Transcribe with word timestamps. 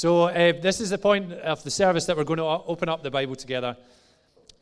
So, 0.00 0.28
uh, 0.28 0.54
this 0.58 0.80
is 0.80 0.88
the 0.88 0.96
point 0.96 1.30
of 1.30 1.62
the 1.62 1.70
service 1.70 2.06
that 2.06 2.16
we're 2.16 2.24
going 2.24 2.38
to 2.38 2.44
open 2.44 2.88
up 2.88 3.02
the 3.02 3.10
Bible 3.10 3.36
together. 3.36 3.76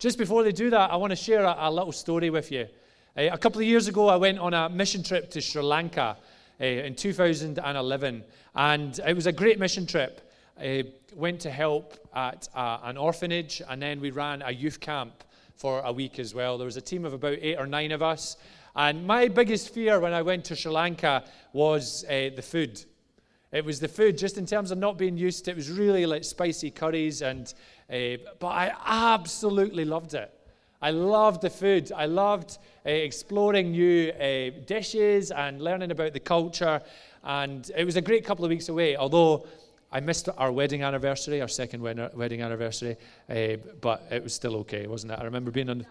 Just 0.01 0.19
before 0.19 0.43
they 0.43 0.51
do 0.51 0.69
that, 0.71 0.91
I 0.91 0.97
want 0.97 1.13
to 1.13 1.17
share 1.17 1.45
a, 1.45 1.55
a 1.57 1.71
little 1.71 1.93
story 1.93 2.29
with 2.29 2.51
you. 2.51 2.67
Uh, 3.17 3.29
a 3.31 3.39
couple 3.39 3.61
of 3.61 3.67
years 3.69 3.87
ago, 3.87 4.09
I 4.09 4.17
went 4.17 4.41
on 4.41 4.53
a 4.53 4.69
mission 4.69 5.05
trip 5.05 5.31
to 5.31 5.41
Sri 5.41 5.63
Lanka 5.63 6.17
uh, 6.61 6.65
in 6.65 6.97
2011, 6.97 8.25
and 8.57 9.01
it 9.07 9.15
was 9.15 9.29
a 9.29 9.33
great 9.33 9.61
mission 9.61 9.87
trip. 9.87 10.29
I 10.61 10.87
went 11.15 11.39
to 11.43 11.53
help 11.53 11.95
at 12.17 12.49
uh, 12.57 12.79
an 12.83 12.97
orphanage, 12.97 13.63
and 13.69 13.81
then 13.81 14.01
we 14.01 14.11
ran 14.11 14.43
a 14.43 14.51
youth 14.51 14.81
camp 14.81 15.23
for 15.55 15.83
a 15.83 15.93
week 15.93 16.19
as 16.19 16.35
well. 16.35 16.59
There 16.59 16.65
was 16.65 16.77
a 16.77 16.81
team 16.81 17.05
of 17.05 17.13
about 17.13 17.39
eight 17.41 17.61
or 17.61 17.67
nine 17.69 17.93
of 17.93 18.03
us. 18.03 18.39
And 18.75 19.07
my 19.07 19.29
biggest 19.29 19.73
fear 19.73 20.01
when 20.01 20.15
I 20.15 20.23
went 20.23 20.47
to 20.47 20.57
Sri 20.57 20.73
Lanka 20.73 21.23
was 21.53 22.05
uh, 22.09 22.31
the 22.35 22.43
food. 22.43 22.85
It 23.51 23.65
was 23.65 23.81
the 23.81 23.89
food, 23.89 24.19
just 24.19 24.37
in 24.37 24.45
terms 24.45 24.71
of 24.71 24.79
not 24.79 24.99
being 24.99 25.17
used 25.17 25.45
to 25.47 25.51
it. 25.51 25.57
was 25.57 25.71
really 25.71 26.05
like 26.05 26.25
spicy 26.25 26.71
curries, 26.71 27.23
and 27.23 27.53
uh, 27.91 28.19
but 28.39 28.49
I 28.49 28.73
absolutely 28.85 29.85
loved 29.85 30.15
it. 30.15 30.33
I 30.81 30.91
loved 30.91 31.41
the 31.41 31.51
food. 31.51 31.91
I 31.93 32.07
loved 32.07 32.59
uh, 32.87 32.91
exploring 32.91 33.73
new 33.73 34.11
uh, 34.11 34.51
dishes 34.67 35.31
and 35.33 35.61
learning 35.61 35.91
about 35.91 36.13
the 36.13 36.21
culture. 36.21 36.81
And 37.25 37.69
it 37.77 37.85
was 37.85 37.97
a 37.97 38.01
great 38.01 38.25
couple 38.25 38.45
of 38.45 38.51
weeks 38.51 38.69
away, 38.69 38.97
although 38.97 39.47
I 39.91 40.01
missed 40.01 40.29
our 40.37 40.53
wedding 40.53 40.83
anniversary, 40.83 41.41
our 41.41 41.49
second 41.49 41.83
wedding 41.83 42.43
anniversary, 42.43 42.97
uh, 43.29 43.57
but 43.81 44.07
it 44.11 44.23
was 44.23 44.35
still 44.35 44.57
okay, 44.57 44.87
wasn't 44.87 45.13
it? 45.13 45.19
I 45.19 45.25
remember 45.25 45.51
being 45.51 45.71
on 45.71 45.87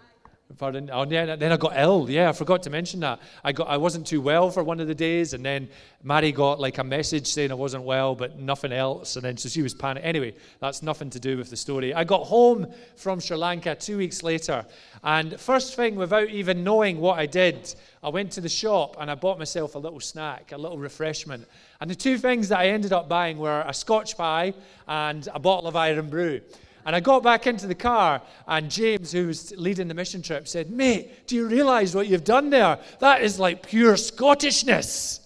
Pardon? 0.57 0.89
Oh, 0.91 1.05
yeah, 1.05 1.35
then 1.35 1.51
I 1.51 1.57
got 1.57 1.73
ill. 1.75 2.09
Yeah, 2.09 2.29
I 2.29 2.31
forgot 2.31 2.63
to 2.63 2.69
mention 2.69 3.01
that. 3.01 3.19
I, 3.43 3.51
got, 3.51 3.67
I 3.67 3.75
wasn't 3.75 4.07
too 4.07 4.21
well 4.21 4.49
for 4.49 4.63
one 4.63 4.79
of 4.79 4.87
the 4.87 4.95
days, 4.95 5.33
and 5.33 5.43
then 5.43 5.67
Mary 6.03 6.31
got 6.31 6.59
like 6.59 6.77
a 6.77 6.83
message 6.83 7.27
saying 7.27 7.51
I 7.51 7.55
wasn't 7.55 7.83
well, 7.83 8.15
but 8.15 8.39
nothing 8.39 8.71
else. 8.71 9.17
And 9.17 9.25
then 9.25 9.35
so 9.35 9.49
she 9.49 9.61
was 9.61 9.73
panicked. 9.73 10.05
Anyway, 10.05 10.33
that's 10.59 10.81
nothing 10.81 11.09
to 11.11 11.19
do 11.19 11.37
with 11.37 11.49
the 11.49 11.57
story. 11.57 11.93
I 11.93 12.05
got 12.05 12.23
home 12.23 12.65
from 12.95 13.19
Sri 13.19 13.35
Lanka 13.35 13.75
two 13.75 13.97
weeks 13.97 14.23
later, 14.23 14.65
and 15.03 15.37
first 15.39 15.75
thing, 15.75 15.95
without 15.95 16.29
even 16.29 16.63
knowing 16.63 17.01
what 17.01 17.19
I 17.19 17.25
did, 17.25 17.75
I 18.01 18.09
went 18.09 18.31
to 18.31 18.41
the 18.41 18.49
shop 18.49 18.95
and 18.99 19.11
I 19.11 19.15
bought 19.15 19.37
myself 19.37 19.75
a 19.75 19.79
little 19.79 19.99
snack, 19.99 20.53
a 20.53 20.57
little 20.57 20.77
refreshment. 20.77 21.45
And 21.81 21.89
the 21.89 21.95
two 21.95 22.17
things 22.17 22.47
that 22.49 22.59
I 22.59 22.69
ended 22.69 22.93
up 22.93 23.09
buying 23.09 23.37
were 23.37 23.65
a 23.67 23.73
Scotch 23.73 24.17
pie 24.17 24.53
and 24.87 25.27
a 25.33 25.39
bottle 25.39 25.67
of 25.67 25.75
Irn-Bru. 25.75 26.41
And 26.87 26.95
I 26.95 27.01
got 27.01 27.21
back 27.21 27.47
into 27.47 27.67
the 27.67 27.75
car, 27.75 28.21
and 28.47 28.71
James, 28.71 29.11
who 29.11 29.27
was 29.27 29.51
leading 29.57 29.89
the 29.89 29.93
mission 29.93 30.21
trip, 30.21 30.47
said, 30.47 30.71
Mate, 30.71 31.27
do 31.27 31.35
you 31.35 31.45
realize 31.45 31.93
what 31.93 32.07
you've 32.07 32.23
done 32.23 32.49
there? 32.49 32.79
That 32.99 33.21
is 33.21 33.41
like 33.41 33.67
pure 33.67 33.95
Scottishness. 33.95 35.19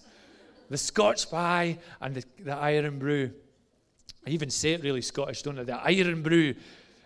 The 0.70 0.76
Scotch 0.76 1.30
pie 1.30 1.78
and 2.00 2.16
the, 2.16 2.24
the 2.42 2.56
Irn-Bru. 2.56 3.30
I 4.26 4.30
even 4.30 4.50
say 4.50 4.72
it 4.72 4.82
really 4.82 5.02
Scottish, 5.02 5.42
don't 5.42 5.56
I? 5.56 5.62
The 5.62 5.76
iron 5.76 6.22
brew. 6.22 6.56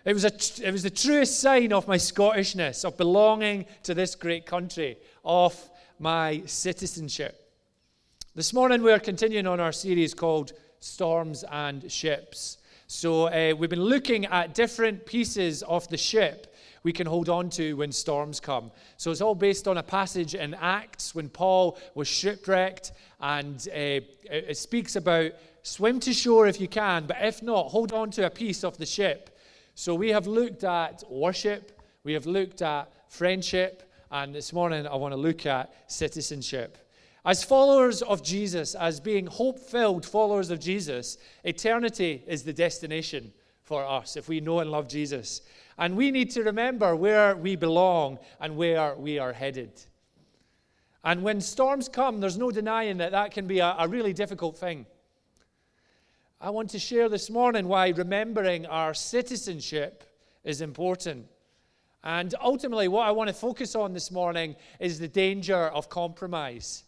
It 0.03 0.13
was, 0.13 0.25
a, 0.25 0.67
it 0.67 0.71
was 0.71 0.81
the 0.81 0.89
truest 0.89 1.39
sign 1.39 1.71
of 1.71 1.87
my 1.87 1.97
Scottishness, 1.97 2.83
of 2.83 2.97
belonging 2.97 3.67
to 3.83 3.93
this 3.93 4.15
great 4.15 4.47
country, 4.47 4.97
of 5.23 5.55
my 5.99 6.41
citizenship. 6.47 7.53
This 8.33 8.53
morning 8.53 8.81
we 8.81 8.91
are 8.91 8.99
continuing 8.99 9.45
on 9.45 9.59
our 9.59 9.71
series 9.71 10.15
called 10.15 10.53
Storms 10.79 11.43
and 11.51 11.91
Ships. 11.91 12.57
So 12.87 13.27
uh, 13.27 13.53
we've 13.57 13.69
been 13.69 13.81
looking 13.81 14.25
at 14.25 14.53
different 14.53 15.05
pieces 15.05 15.61
of 15.63 15.87
the 15.89 15.97
ship 15.97 16.55
we 16.83 16.93
can 16.93 17.05
hold 17.05 17.27
on 17.27 17.49
to 17.49 17.73
when 17.73 17.91
storms 17.91 18.39
come. 18.39 18.71
So 18.95 19.11
it's 19.11 19.19
all 19.19 19.35
based 19.35 19.67
on 19.67 19.77
a 19.77 19.83
passage 19.83 20.35
in 20.35 20.53
Acts 20.53 21.13
when 21.13 21.27
Paul 21.27 21.77
was 21.95 22.07
shipwrecked, 22.07 22.93
and 23.19 23.67
uh, 23.73 23.99
it 24.31 24.57
speaks 24.57 24.95
about 24.95 25.33
swim 25.63 25.99
to 25.99 26.13
shore 26.13 26.47
if 26.47 26.61
you 26.61 26.69
can, 26.69 27.05
but 27.05 27.17
if 27.19 27.43
not, 27.43 27.63
hold 27.63 27.91
on 27.91 28.09
to 28.11 28.25
a 28.25 28.29
piece 28.29 28.63
of 28.63 28.77
the 28.77 28.85
ship. 28.85 29.37
So 29.75 29.95
we 29.95 30.09
have 30.11 30.27
looked 30.27 30.63
at 30.63 31.03
worship, 31.09 31.81
we 32.05 32.13
have 32.13 32.25
looked 32.25 32.61
at 32.61 32.89
friendship, 33.09 33.91
and 34.09 34.33
this 34.33 34.53
morning 34.53 34.87
I 34.87 34.95
want 34.95 35.11
to 35.11 35.17
look 35.17 35.45
at 35.45 35.73
citizenship. 35.87 36.77
As 37.27 37.43
followers 37.43 38.01
of 38.03 38.23
Jesus, 38.23 38.73
as 38.73 39.01
being 39.01 39.25
hope 39.25 39.59
filled 39.59 40.05
followers 40.05 40.49
of 40.49 40.61
Jesus, 40.61 41.17
eternity 41.43 42.23
is 42.25 42.43
the 42.43 42.53
destination 42.53 43.33
for 43.63 43.85
us 43.85 44.15
if 44.15 44.29
we 44.29 44.39
know 44.39 44.59
and 44.59 44.71
love 44.71 44.87
Jesus. 44.87 45.41
And 45.77 45.97
we 45.97 46.09
need 46.09 46.31
to 46.31 46.43
remember 46.43 46.95
where 46.95 47.35
we 47.35 47.57
belong 47.57 48.17
and 48.39 48.55
where 48.55 48.95
we 48.95 49.19
are 49.19 49.33
headed. 49.33 49.71
And 51.03 51.21
when 51.21 51.41
storms 51.41 51.89
come, 51.89 52.21
there's 52.21 52.37
no 52.37 52.49
denying 52.49 52.95
that 52.99 53.11
that 53.11 53.31
can 53.31 53.45
be 53.45 53.59
a, 53.59 53.75
a 53.77 53.89
really 53.89 54.13
difficult 54.13 54.57
thing. 54.57 54.85
I 56.39 56.49
want 56.51 56.69
to 56.69 56.79
share 56.79 57.09
this 57.09 57.29
morning 57.29 57.67
why 57.67 57.89
remembering 57.89 58.65
our 58.67 58.93
citizenship 58.93 60.05
is 60.45 60.61
important. 60.61 61.27
And 62.05 62.33
ultimately, 62.41 62.87
what 62.87 63.05
I 63.05 63.11
want 63.11 63.27
to 63.27 63.33
focus 63.33 63.75
on 63.75 63.91
this 63.91 64.11
morning 64.11 64.55
is 64.79 64.97
the 64.97 65.09
danger 65.09 65.67
of 65.67 65.89
compromise 65.89 66.85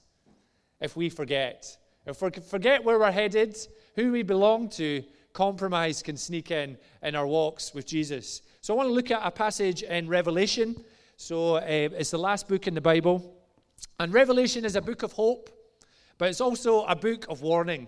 if 0.80 0.96
we 0.96 1.10
forget. 1.10 1.78
If 2.06 2.22
we 2.22 2.30
forget 2.30 2.84
where 2.84 3.00
we're 3.00 3.12
headed, 3.12 3.58
who 3.96 4.12
we 4.12 4.24
belong 4.24 4.70
to, 4.70 5.04
compromise 5.34 6.02
can 6.02 6.18
sneak 6.18 6.52
in 6.52 6.78
in 7.04 7.16
our 7.16 7.28
walks 7.28 7.74
with 7.74 7.86
Jesus. 7.86 8.42
So 8.62 8.74
I 8.74 8.78
want 8.78 8.90
to 8.90 8.94
look 8.94 9.12
at 9.12 9.22
a 9.24 9.32
passage 9.32 9.84
in 9.84 10.08
Revelation. 10.08 10.84
So 11.18 11.56
uh, 11.56 11.62
it's 11.66 12.12
the 12.12 12.18
last 12.18 12.48
book 12.48 12.68
in 12.68 12.74
the 12.74 12.82
Bible. 12.82 13.36
And 14.00 14.14
Revelation 14.14 14.66
is 14.66 14.76
a 14.76 14.82
book 14.82 15.04
of 15.04 15.12
hope, 15.14 15.50
but 16.18 16.30
it's 16.30 16.42
also 16.42 16.84
a 16.86 16.96
book 16.96 17.26
of 17.30 17.42
warning. 17.42 17.88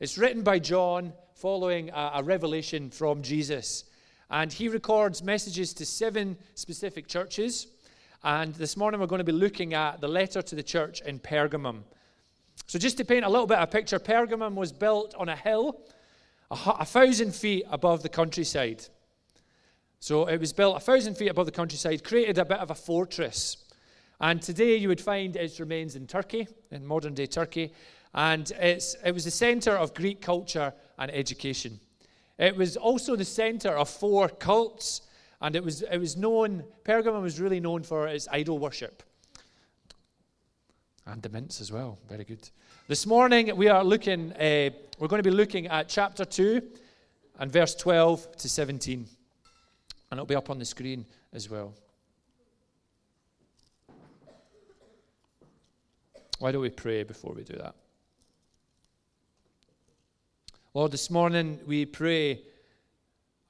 It's 0.00 0.18
written 0.18 0.42
by 0.42 0.58
John 0.58 1.12
following 1.34 1.90
a, 1.90 2.12
a 2.14 2.22
revelation 2.22 2.90
from 2.90 3.22
Jesus. 3.22 3.84
And 4.30 4.52
he 4.52 4.68
records 4.68 5.22
messages 5.22 5.72
to 5.74 5.86
seven 5.86 6.36
specific 6.54 7.06
churches. 7.06 7.68
And 8.24 8.54
this 8.54 8.76
morning 8.76 9.00
we're 9.00 9.06
going 9.06 9.20
to 9.20 9.24
be 9.24 9.32
looking 9.32 9.74
at 9.74 10.00
the 10.00 10.08
letter 10.08 10.42
to 10.42 10.54
the 10.54 10.62
church 10.62 11.00
in 11.02 11.18
Pergamum. 11.18 11.82
So, 12.66 12.78
just 12.78 12.96
to 12.98 13.04
paint 13.04 13.24
a 13.24 13.28
little 13.28 13.46
bit 13.46 13.58
of 13.58 13.64
a 13.64 13.72
picture, 13.72 13.98
Pergamum 13.98 14.54
was 14.54 14.72
built 14.72 15.14
on 15.16 15.28
a 15.28 15.36
hill 15.36 15.80
a, 16.50 16.58
a 16.80 16.84
thousand 16.84 17.34
feet 17.34 17.64
above 17.70 18.02
the 18.02 18.08
countryside. 18.08 18.84
So, 20.00 20.26
it 20.26 20.38
was 20.38 20.52
built 20.52 20.76
a 20.76 20.80
thousand 20.80 21.16
feet 21.16 21.28
above 21.28 21.46
the 21.46 21.52
countryside, 21.52 22.04
created 22.04 22.38
a 22.38 22.44
bit 22.44 22.58
of 22.58 22.70
a 22.70 22.74
fortress. 22.74 23.64
And 24.20 24.42
today 24.42 24.76
you 24.76 24.88
would 24.88 25.00
find 25.00 25.36
its 25.36 25.60
remains 25.60 25.94
in 25.94 26.06
Turkey, 26.06 26.48
in 26.70 26.84
modern 26.84 27.14
day 27.14 27.26
Turkey. 27.26 27.72
And 28.14 28.50
it's, 28.58 28.96
it 29.04 29.12
was 29.12 29.24
the 29.24 29.30
center 29.30 29.76
of 29.76 29.94
Greek 29.94 30.20
culture 30.20 30.72
and 30.98 31.10
education. 31.12 31.78
It 32.38 32.56
was 32.56 32.76
also 32.76 33.16
the 33.16 33.24
center 33.24 33.70
of 33.70 33.88
four 33.88 34.28
cults, 34.28 35.02
and 35.40 35.54
it 35.54 35.62
was, 35.62 35.82
it 35.82 35.98
was 35.98 36.16
known, 36.16 36.64
Pergamum 36.84 37.22
was 37.22 37.40
really 37.40 37.60
known 37.60 37.82
for 37.82 38.06
its 38.08 38.28
idol 38.30 38.58
worship. 38.58 39.02
And 41.10 41.22
the 41.22 41.30
mints 41.30 41.62
as 41.62 41.72
well. 41.72 41.98
Very 42.06 42.24
good. 42.24 42.50
This 42.86 43.06
morning 43.06 43.56
we 43.56 43.68
are 43.68 43.82
looking, 43.82 44.30
uh, 44.34 44.68
we're 44.98 45.08
going 45.08 45.22
to 45.22 45.30
be 45.30 45.34
looking 45.34 45.66
at 45.66 45.88
chapter 45.88 46.26
2 46.26 46.60
and 47.38 47.50
verse 47.50 47.74
12 47.74 48.36
to 48.36 48.48
17. 48.48 49.06
And 50.10 50.18
it'll 50.18 50.26
be 50.26 50.34
up 50.34 50.50
on 50.50 50.58
the 50.58 50.66
screen 50.66 51.06
as 51.32 51.48
well. 51.48 51.72
Why 56.40 56.52
don't 56.52 56.60
we 56.60 56.68
pray 56.68 57.04
before 57.04 57.32
we 57.32 57.42
do 57.42 57.54
that? 57.54 57.74
Lord, 60.74 60.92
this 60.92 61.10
morning 61.10 61.58
we 61.66 61.86
pray 61.86 62.42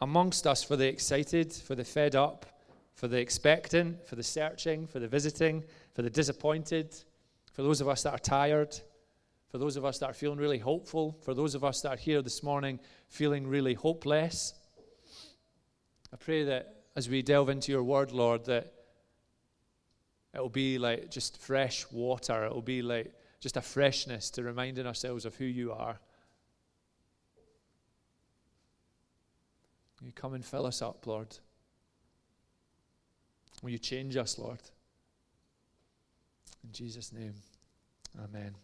amongst 0.00 0.46
us 0.46 0.62
for 0.62 0.76
the 0.76 0.86
excited, 0.86 1.52
for 1.52 1.74
the 1.74 1.84
fed 1.84 2.14
up, 2.14 2.46
for 2.94 3.08
the 3.08 3.18
expectant, 3.18 4.06
for 4.06 4.14
the 4.14 4.22
searching, 4.22 4.86
for 4.86 5.00
the 5.00 5.08
visiting, 5.08 5.64
for 5.92 6.02
the 6.02 6.10
disappointed, 6.10 6.94
for 7.58 7.64
those 7.64 7.80
of 7.80 7.88
us 7.88 8.04
that 8.04 8.12
are 8.12 8.20
tired, 8.20 8.78
for 9.50 9.58
those 9.58 9.76
of 9.76 9.84
us 9.84 9.98
that 9.98 10.06
are 10.06 10.14
feeling 10.14 10.38
really 10.38 10.58
hopeful, 10.58 11.18
for 11.24 11.34
those 11.34 11.56
of 11.56 11.64
us 11.64 11.80
that 11.80 11.88
are 11.88 11.96
here 11.96 12.22
this 12.22 12.40
morning 12.40 12.78
feeling 13.08 13.48
really 13.48 13.74
hopeless. 13.74 14.54
I 16.12 16.16
pray 16.18 16.44
that 16.44 16.84
as 16.94 17.08
we 17.08 17.20
delve 17.20 17.48
into 17.48 17.72
your 17.72 17.82
word, 17.82 18.12
Lord, 18.12 18.44
that 18.44 18.72
it 20.32 20.38
will 20.38 20.48
be 20.48 20.78
like 20.78 21.10
just 21.10 21.36
fresh 21.38 21.84
water. 21.90 22.44
It 22.44 22.54
will 22.54 22.62
be 22.62 22.80
like 22.80 23.12
just 23.40 23.56
a 23.56 23.60
freshness 23.60 24.30
to 24.30 24.44
reminding 24.44 24.86
ourselves 24.86 25.24
of 25.24 25.34
who 25.34 25.44
you 25.44 25.72
are. 25.72 25.98
You 30.00 30.12
come 30.12 30.34
and 30.34 30.44
fill 30.44 30.64
us 30.64 30.80
up, 30.80 31.08
Lord? 31.08 31.36
Will 33.64 33.70
you 33.70 33.78
change 33.78 34.16
us, 34.16 34.38
Lord? 34.38 34.60
In 36.64 36.72
Jesus' 36.72 37.12
name, 37.12 37.34
amen. 38.22 38.54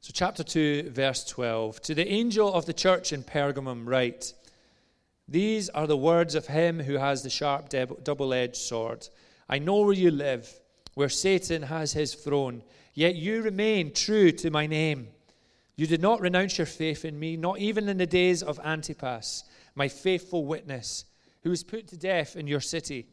So, 0.00 0.10
chapter 0.12 0.42
2, 0.42 0.90
verse 0.90 1.24
12. 1.24 1.80
To 1.82 1.94
the 1.94 2.08
angel 2.08 2.52
of 2.52 2.66
the 2.66 2.72
church 2.72 3.12
in 3.12 3.22
Pergamum, 3.22 3.86
write 3.86 4.34
These 5.28 5.68
are 5.70 5.86
the 5.86 5.96
words 5.96 6.34
of 6.34 6.46
him 6.46 6.80
who 6.80 6.94
has 6.94 7.22
the 7.22 7.30
sharp 7.30 7.70
double 8.02 8.34
edged 8.34 8.56
sword. 8.56 9.08
I 9.48 9.58
know 9.58 9.80
where 9.80 9.94
you 9.94 10.10
live, 10.10 10.52
where 10.94 11.08
Satan 11.08 11.62
has 11.62 11.92
his 11.92 12.14
throne, 12.14 12.62
yet 12.92 13.14
you 13.14 13.42
remain 13.42 13.92
true 13.92 14.30
to 14.32 14.50
my 14.50 14.66
name. 14.66 15.08
You 15.76 15.86
did 15.86 16.02
not 16.02 16.20
renounce 16.20 16.58
your 16.58 16.66
faith 16.66 17.04
in 17.04 17.18
me, 17.18 17.36
not 17.36 17.58
even 17.58 17.88
in 17.88 17.98
the 17.98 18.06
days 18.06 18.42
of 18.42 18.60
Antipas, 18.60 19.44
my 19.74 19.88
faithful 19.88 20.44
witness, 20.44 21.04
who 21.42 21.50
was 21.50 21.64
put 21.64 21.88
to 21.88 21.96
death 21.96 22.36
in 22.36 22.46
your 22.46 22.60
city 22.60 23.08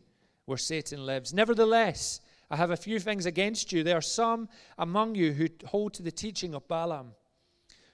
where 0.46 0.58
Satan 0.58 1.06
lives. 1.06 1.34
Nevertheless, 1.34 2.20
I 2.52 2.58
have 2.58 2.72
a 2.72 2.78
few 2.78 3.00
things 3.00 3.26
against 3.26 3.72
you. 3.72 3.82
There 3.82 3.98
are 3.98 4.02
some 4.02 4.50
among 4.78 5.16
you 5.16 5.32
who 5.32 5.48
hold 5.66 5.94
to 5.94 6.04
the 6.04 6.12
teaching 6.12 6.54
of 6.54 6.68
Balaam, 6.68 7.14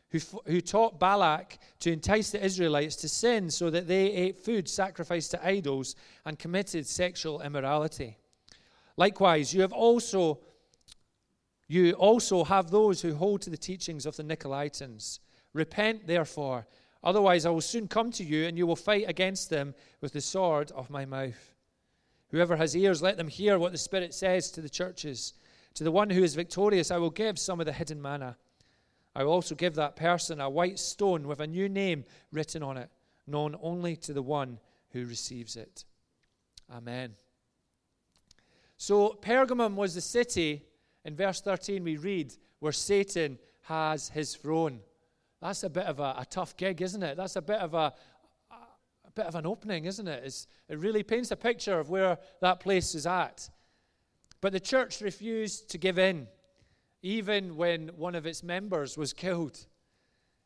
who, 0.10 0.20
who 0.48 0.62
taught 0.62 1.00
Balak 1.00 1.60
to 1.82 1.94
entice 1.94 2.32
the 2.32 2.44
Israelites 2.44 2.96
to 2.98 3.08
sin 3.08 3.52
so 3.52 3.70
that 3.70 3.88
they 3.88 4.12
ate 4.12 4.36
food 4.36 4.68
sacrificed 4.68 5.30
to 5.32 5.48
idols 5.48 5.96
and 6.26 6.40
committed 6.40 6.88
sexual 6.88 7.40
immorality. 7.44 8.18
Likewise, 8.98 9.54
you 9.54 9.62
have 9.62 9.74
also 9.74 10.40
you 11.68 11.92
also 11.92 12.46
have 12.46 12.72
those 12.72 13.02
who 13.02 13.14
hold 13.14 13.42
to 13.42 13.50
the 13.50 13.58
teachings 13.58 14.06
of 14.06 14.16
the 14.16 14.24
Nicolaitans. 14.24 15.20
Repent, 15.54 16.08
therefore, 16.08 16.66
otherwise 17.04 17.46
I 17.46 17.50
will 17.50 17.62
soon 17.62 17.88
come 17.88 18.10
to 18.12 18.24
you, 18.24 18.48
and 18.48 18.58
you 18.58 18.66
will 18.66 18.78
fight 18.78 19.06
against 19.08 19.50
them 19.50 19.76
with 20.02 20.14
the 20.14 20.22
sword 20.22 20.72
of 20.72 20.90
my 20.90 21.06
mouth. 21.06 21.57
Whoever 22.30 22.56
has 22.58 22.76
ears, 22.76 23.02
let 23.02 23.18
them 23.18 23.28
hear 23.28 23.58
what 23.58 23.72
the 23.72 23.78
Spirit 23.78 24.14
says 24.14 24.52
to 24.52 24.62
the 24.62 24.70
churches. 24.70 25.34
To 25.76 25.84
the 25.84 25.92
one 25.92 26.10
who 26.10 26.24
is 26.24 26.36
victorious, 26.36 26.92
I 26.92 26.98
will 26.98 27.10
give 27.10 27.40
some 27.40 27.60
of 27.60 27.66
the 27.66 27.74
hidden 27.74 28.02
manna. 28.02 28.36
I 29.16 29.24
will 29.24 29.32
also 29.32 29.56
give 29.56 29.76
that 29.76 29.96
person 29.96 30.42
a 30.42 30.50
white 30.50 30.78
stone 30.78 31.28
with 31.28 31.40
a 31.40 31.48
new 31.48 31.70
name 31.70 32.04
written 32.32 32.62
on 32.64 32.78
it, 32.78 32.90
known 33.26 33.56
only 33.62 33.96
to 33.98 34.14
the 34.14 34.22
one 34.22 34.60
who 34.92 35.06
receives 35.06 35.56
it. 35.56 35.86
Amen. 36.72 37.16
So, 38.78 39.18
Pergamum 39.22 39.76
was 39.76 39.96
the 39.96 40.02
city, 40.02 40.64
in 41.06 41.16
verse 41.16 41.42
13 41.42 41.84
we 41.84 41.98
read, 41.98 42.34
where 42.60 42.72
Satan 42.72 43.40
has 43.64 44.10
his 44.10 44.36
throne. 44.36 44.80
That's 45.42 45.64
a 45.64 45.70
bit 45.70 45.86
of 45.86 46.00
a, 46.00 46.16
a 46.20 46.26
tough 46.30 46.56
gig, 46.58 46.82
isn't 46.82 47.02
it? 47.02 47.18
That's 47.18 47.36
a 47.36 47.42
bit 47.42 47.60
of 47.60 47.74
a, 47.74 47.94
bit 49.18 49.26
of 49.26 49.36
an 49.36 49.48
opening, 49.48 49.86
isn't 49.86 50.08
it? 50.08 50.24
It's, 50.24 50.48
it 50.70 50.78
really 50.78 51.02
paints 51.02 51.32
a 51.32 51.36
picture 51.36 51.80
of 51.80 51.90
where 51.90 52.20
that 52.42 52.60
place 52.60 52.94
is 52.94 53.08
at. 53.08 53.50
But 54.42 54.54
the 54.54 54.60
church 54.60 55.02
refused 55.02 55.72
to 55.72 55.80
give 55.80 55.98
in, 55.98 56.28
even 57.02 57.56
when 57.56 57.88
one 57.98 58.14
of 58.14 58.28
its 58.28 58.44
members 58.44 58.96
was 58.96 59.14
killed. 59.14 59.66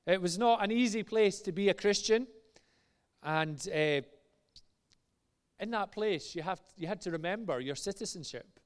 It 0.07 0.21
was 0.21 0.37
not 0.37 0.63
an 0.63 0.71
easy 0.71 1.03
place 1.03 1.41
to 1.41 1.51
be 1.51 1.67
a 1.67 1.73
Christian. 1.73 2.27
And 3.21 3.59
uh, 3.67 4.01
in 5.59 5.71
that 5.71 5.91
place, 5.91 6.33
you, 6.33 6.41
have, 6.41 6.61
you 6.77 6.87
had 6.87 7.01
to 7.01 7.11
remember 7.11 7.59
your 7.59 7.75
citizenship. 7.75 8.59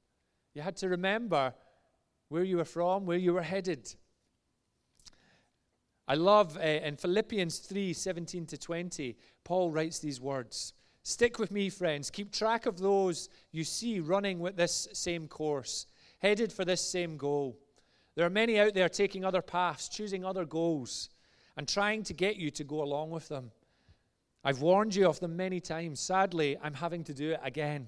You 0.53 0.61
had 0.61 0.77
to 0.77 0.87
remember 0.89 1.53
where 2.29 2.43
you 2.43 2.57
were 2.57 2.65
from, 2.65 3.07
where 3.07 3.17
you 3.17 3.33
were 3.33 3.41
headed. 3.41 3.93
I 6.07 6.13
love 6.13 6.57
uh, 6.57 6.61
in 6.61 6.95
Philippians 6.95 7.57
3 7.57 7.91
17 7.91 8.45
to 8.45 8.57
20, 8.57 9.17
Paul 9.45 9.71
writes 9.71 9.99
these 9.99 10.19
words 10.19 10.73
Stick 11.03 11.39
with 11.39 11.51
me, 11.51 11.69
friends. 11.69 12.09
Keep 12.09 12.31
track 12.33 12.65
of 12.65 12.79
those 12.79 13.29
you 13.51 13.63
see 13.63 13.99
running 13.99 14.39
with 14.39 14.57
this 14.57 14.89
same 14.91 15.27
course, 15.27 15.85
headed 16.19 16.51
for 16.51 16.65
this 16.65 16.81
same 16.81 17.15
goal. 17.15 17.57
There 18.15 18.25
are 18.25 18.31
many 18.31 18.59
out 18.59 18.73
there 18.73 18.89
taking 18.89 19.23
other 19.23 19.43
paths, 19.43 19.87
choosing 19.87 20.25
other 20.25 20.45
goals, 20.45 21.09
and 21.55 21.67
trying 21.67 22.03
to 22.03 22.13
get 22.13 22.37
you 22.37 22.49
to 22.51 22.63
go 22.63 22.81
along 22.81 23.11
with 23.11 23.27
them. 23.29 23.51
I've 24.43 24.61
warned 24.61 24.95
you 24.95 25.07
of 25.07 25.19
them 25.19 25.37
many 25.37 25.59
times. 25.59 25.99
Sadly, 25.99 26.57
I'm 26.61 26.73
having 26.73 27.03
to 27.03 27.13
do 27.13 27.31
it 27.31 27.39
again. 27.43 27.87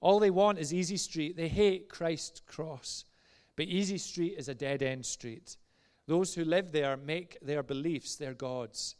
All 0.00 0.20
they 0.20 0.30
want 0.30 0.58
is 0.58 0.72
Easy 0.72 0.96
Street. 0.96 1.36
They 1.36 1.48
hate 1.48 1.88
Christ's 1.88 2.40
cross. 2.46 3.04
But 3.56 3.66
Easy 3.66 3.98
Street 3.98 4.34
is 4.38 4.48
a 4.48 4.54
dead 4.54 4.82
end 4.82 5.04
street. 5.04 5.56
Those 6.06 6.34
who 6.34 6.44
live 6.44 6.70
there 6.70 6.96
make 6.96 7.36
their 7.42 7.62
beliefs 7.64 8.14
their 8.14 8.34
gods. 8.34 8.94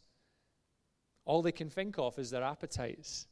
All 1.28 1.42
they 1.42 1.52
can 1.52 1.68
think 1.68 1.98
of 1.98 2.18
is 2.18 2.30
their 2.30 2.42
appetites. 2.42 3.26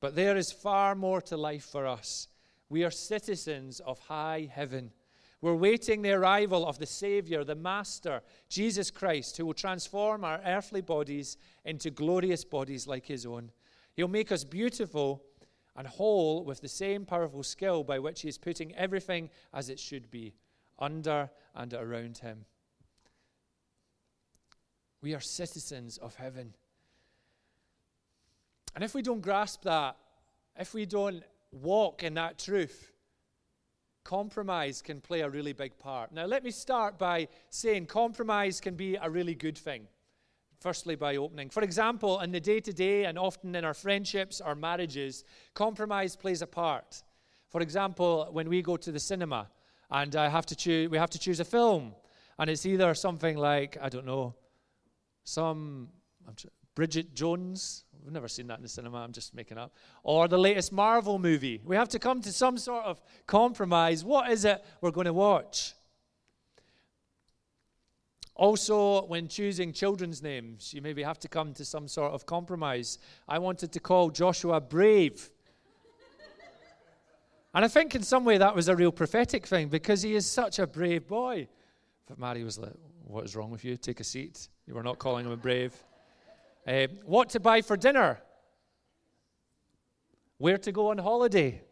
But 0.00 0.16
there 0.16 0.36
is 0.36 0.50
far 0.50 0.96
more 0.96 1.22
to 1.22 1.36
life 1.36 1.64
for 1.64 1.86
us. 1.86 2.26
We 2.68 2.82
are 2.82 2.90
citizens 2.90 3.78
of 3.78 4.00
high 4.00 4.50
heaven. 4.52 4.90
We're 5.40 5.54
waiting 5.54 6.02
the 6.02 6.10
arrival 6.10 6.66
of 6.66 6.80
the 6.80 6.86
Savior, 6.86 7.44
the 7.44 7.54
Master, 7.54 8.20
Jesus 8.48 8.90
Christ, 8.90 9.36
who 9.36 9.46
will 9.46 9.54
transform 9.54 10.24
our 10.24 10.40
earthly 10.44 10.80
bodies 10.80 11.36
into 11.64 11.88
glorious 11.88 12.44
bodies 12.44 12.88
like 12.88 13.06
His 13.06 13.24
own. 13.24 13.52
He'll 13.94 14.08
make 14.08 14.32
us 14.32 14.42
beautiful 14.42 15.22
and 15.76 15.86
whole 15.86 16.44
with 16.44 16.62
the 16.62 16.68
same 16.68 17.04
powerful 17.04 17.44
skill 17.44 17.84
by 17.84 18.00
which 18.00 18.22
He 18.22 18.28
is 18.28 18.38
putting 18.38 18.74
everything 18.74 19.30
as 19.52 19.70
it 19.70 19.78
should 19.78 20.10
be, 20.10 20.34
under 20.80 21.30
and 21.54 21.72
around 21.74 22.18
Him. 22.18 22.44
We 25.00 25.14
are 25.14 25.20
citizens 25.20 25.96
of 25.98 26.16
heaven. 26.16 26.54
And 28.74 28.82
if 28.82 28.94
we 28.94 29.02
don't 29.02 29.20
grasp 29.20 29.62
that, 29.62 29.96
if 30.58 30.74
we 30.74 30.86
don't 30.86 31.22
walk 31.52 32.02
in 32.02 32.14
that 32.14 32.38
truth, 32.38 32.92
compromise 34.04 34.82
can 34.82 35.00
play 35.00 35.20
a 35.20 35.28
really 35.28 35.52
big 35.52 35.78
part. 35.78 36.12
Now, 36.12 36.26
let 36.26 36.44
me 36.44 36.50
start 36.50 36.98
by 36.98 37.28
saying 37.50 37.86
compromise 37.86 38.60
can 38.60 38.74
be 38.74 38.96
a 38.96 39.08
really 39.08 39.34
good 39.34 39.56
thing. 39.56 39.86
Firstly, 40.60 40.94
by 40.94 41.16
opening. 41.16 41.50
For 41.50 41.62
example, 41.62 42.20
in 42.20 42.32
the 42.32 42.40
day 42.40 42.58
to 42.60 42.72
day 42.72 43.04
and 43.04 43.18
often 43.18 43.54
in 43.54 43.64
our 43.64 43.74
friendships, 43.74 44.40
our 44.40 44.54
marriages, 44.54 45.24
compromise 45.52 46.16
plays 46.16 46.42
a 46.42 46.46
part. 46.46 47.02
For 47.50 47.60
example, 47.60 48.28
when 48.32 48.48
we 48.48 48.62
go 48.62 48.76
to 48.76 48.90
the 48.90 48.98
cinema 48.98 49.50
and 49.90 50.16
I 50.16 50.28
have 50.28 50.46
to 50.46 50.56
choose, 50.56 50.88
we 50.88 50.98
have 50.98 51.10
to 51.10 51.18
choose 51.18 51.38
a 51.38 51.44
film, 51.44 51.94
and 52.38 52.48
it's 52.48 52.64
either 52.64 52.94
something 52.94 53.36
like, 53.36 53.76
I 53.80 53.88
don't 53.88 54.06
know, 54.06 54.34
some 55.24 55.90
Bridget 56.74 57.14
Jones. 57.14 57.84
We've 58.02 58.12
never 58.12 58.28
seen 58.28 58.46
that 58.48 58.58
in 58.58 58.62
the 58.62 58.68
cinema, 58.68 58.98
I'm 58.98 59.12
just 59.12 59.34
making 59.34 59.56
up. 59.56 59.74
Or 60.02 60.28
the 60.28 60.38
latest 60.38 60.72
Marvel 60.72 61.18
movie. 61.18 61.60
We 61.64 61.76
have 61.76 61.88
to 61.90 61.98
come 61.98 62.20
to 62.22 62.32
some 62.32 62.58
sort 62.58 62.84
of 62.84 63.00
compromise. 63.26 64.04
What 64.04 64.30
is 64.30 64.44
it 64.44 64.62
we're 64.80 64.90
going 64.90 65.06
to 65.06 65.14
watch? 65.14 65.74
Also, 68.36 69.06
when 69.06 69.28
choosing 69.28 69.72
children's 69.72 70.22
names, 70.22 70.74
you 70.74 70.82
maybe 70.82 71.02
have 71.02 71.18
to 71.20 71.28
come 71.28 71.54
to 71.54 71.64
some 71.64 71.86
sort 71.86 72.12
of 72.12 72.26
compromise. 72.26 72.98
I 73.28 73.38
wanted 73.38 73.72
to 73.72 73.80
call 73.80 74.10
Joshua 74.10 74.60
Brave. 74.60 75.30
and 77.54 77.64
I 77.64 77.68
think 77.68 77.94
in 77.94 78.02
some 78.02 78.24
way 78.24 78.38
that 78.38 78.54
was 78.54 78.68
a 78.68 78.74
real 78.74 78.90
prophetic 78.90 79.46
thing 79.46 79.68
because 79.68 80.02
he 80.02 80.14
is 80.16 80.26
such 80.26 80.58
a 80.58 80.66
brave 80.66 81.06
boy. 81.06 81.46
But 82.06 82.18
Mary 82.18 82.42
was 82.42 82.58
like, 82.58 82.72
What 83.06 83.24
is 83.24 83.36
wrong 83.36 83.50
with 83.50 83.64
you? 83.64 83.76
Take 83.76 84.00
a 84.00 84.04
seat. 84.04 84.48
You 84.66 84.74
were 84.74 84.82
not 84.82 84.98
calling 84.98 85.26
him 85.26 85.32
a 85.32 85.36
brave. 85.36 85.72
Uh, 86.66 86.86
what 87.04 87.28
to 87.30 87.40
buy 87.40 87.60
for 87.60 87.76
dinner? 87.76 88.20
Where 90.38 90.58
to 90.58 90.72
go 90.72 90.90
on 90.90 90.98
holiday? 90.98 91.62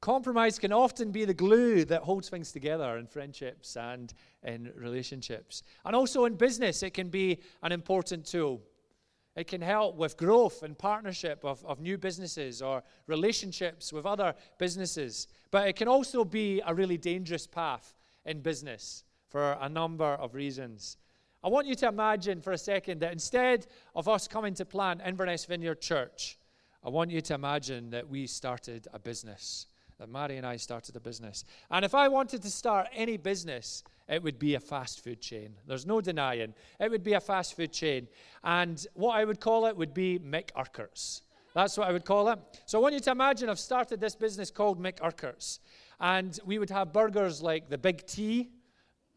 Compromise 0.00 0.58
can 0.58 0.72
often 0.72 1.10
be 1.10 1.24
the 1.24 1.34
glue 1.34 1.84
that 1.84 2.02
holds 2.02 2.28
things 2.28 2.52
together 2.52 2.98
in 2.98 3.06
friendships 3.06 3.76
and 3.76 4.14
in 4.44 4.70
relationships. 4.76 5.62
And 5.84 5.94
also 5.94 6.24
in 6.24 6.36
business, 6.36 6.82
it 6.82 6.94
can 6.94 7.08
be 7.08 7.40
an 7.62 7.72
important 7.72 8.24
tool. 8.24 8.62
It 9.34 9.46
can 9.46 9.60
help 9.60 9.96
with 9.96 10.16
growth 10.16 10.62
and 10.62 10.76
partnership 10.78 11.44
of, 11.44 11.64
of 11.64 11.80
new 11.80 11.98
businesses 11.98 12.62
or 12.62 12.82
relationships 13.06 13.92
with 13.92 14.06
other 14.06 14.34
businesses. 14.58 15.28
But 15.50 15.68
it 15.68 15.76
can 15.76 15.88
also 15.88 16.24
be 16.24 16.62
a 16.64 16.74
really 16.74 16.96
dangerous 16.96 17.46
path 17.46 17.94
in 18.24 18.40
business 18.40 19.04
for 19.28 19.56
a 19.60 19.68
number 19.68 20.06
of 20.06 20.34
reasons. 20.34 20.96
I 21.44 21.48
want 21.48 21.68
you 21.68 21.76
to 21.76 21.88
imagine 21.88 22.40
for 22.40 22.52
a 22.52 22.58
second 22.58 23.00
that 23.00 23.12
instead 23.12 23.68
of 23.94 24.08
us 24.08 24.26
coming 24.26 24.54
to 24.54 24.64
plant 24.64 25.00
Inverness 25.06 25.44
Vineyard 25.44 25.80
Church, 25.80 26.36
I 26.84 26.88
want 26.88 27.12
you 27.12 27.20
to 27.20 27.34
imagine 27.34 27.90
that 27.90 28.08
we 28.08 28.26
started 28.26 28.88
a 28.92 28.98
business, 28.98 29.66
that 29.98 30.08
Mary 30.08 30.36
and 30.36 30.46
I 30.46 30.56
started 30.56 30.96
a 30.96 31.00
business. 31.00 31.44
And 31.70 31.84
if 31.84 31.94
I 31.94 32.08
wanted 32.08 32.42
to 32.42 32.50
start 32.50 32.88
any 32.92 33.16
business, 33.16 33.84
it 34.08 34.20
would 34.20 34.40
be 34.40 34.56
a 34.56 34.60
fast 34.60 35.04
food 35.04 35.20
chain. 35.20 35.54
There's 35.64 35.86
no 35.86 36.00
denying. 36.00 36.54
It 36.80 36.90
would 36.90 37.04
be 37.04 37.12
a 37.12 37.20
fast 37.20 37.54
food 37.54 37.72
chain. 37.72 38.08
And 38.42 38.84
what 38.94 39.12
I 39.12 39.24
would 39.24 39.38
call 39.38 39.66
it 39.66 39.76
would 39.76 39.94
be 39.94 40.18
Mick 40.18 40.50
Urquhart's. 40.58 41.22
That's 41.54 41.78
what 41.78 41.88
I 41.88 41.92
would 41.92 42.04
call 42.04 42.28
it. 42.30 42.38
So 42.66 42.78
I 42.78 42.82
want 42.82 42.94
you 42.94 43.00
to 43.00 43.10
imagine 43.12 43.48
I've 43.48 43.60
started 43.60 44.00
this 44.00 44.16
business 44.16 44.50
called 44.50 44.82
Mick 44.82 44.98
Urquhart's. 45.04 45.60
And 46.00 46.38
we 46.44 46.58
would 46.58 46.70
have 46.70 46.92
burgers 46.92 47.42
like 47.42 47.68
the 47.68 47.78
Big 47.78 48.06
T, 48.06 48.50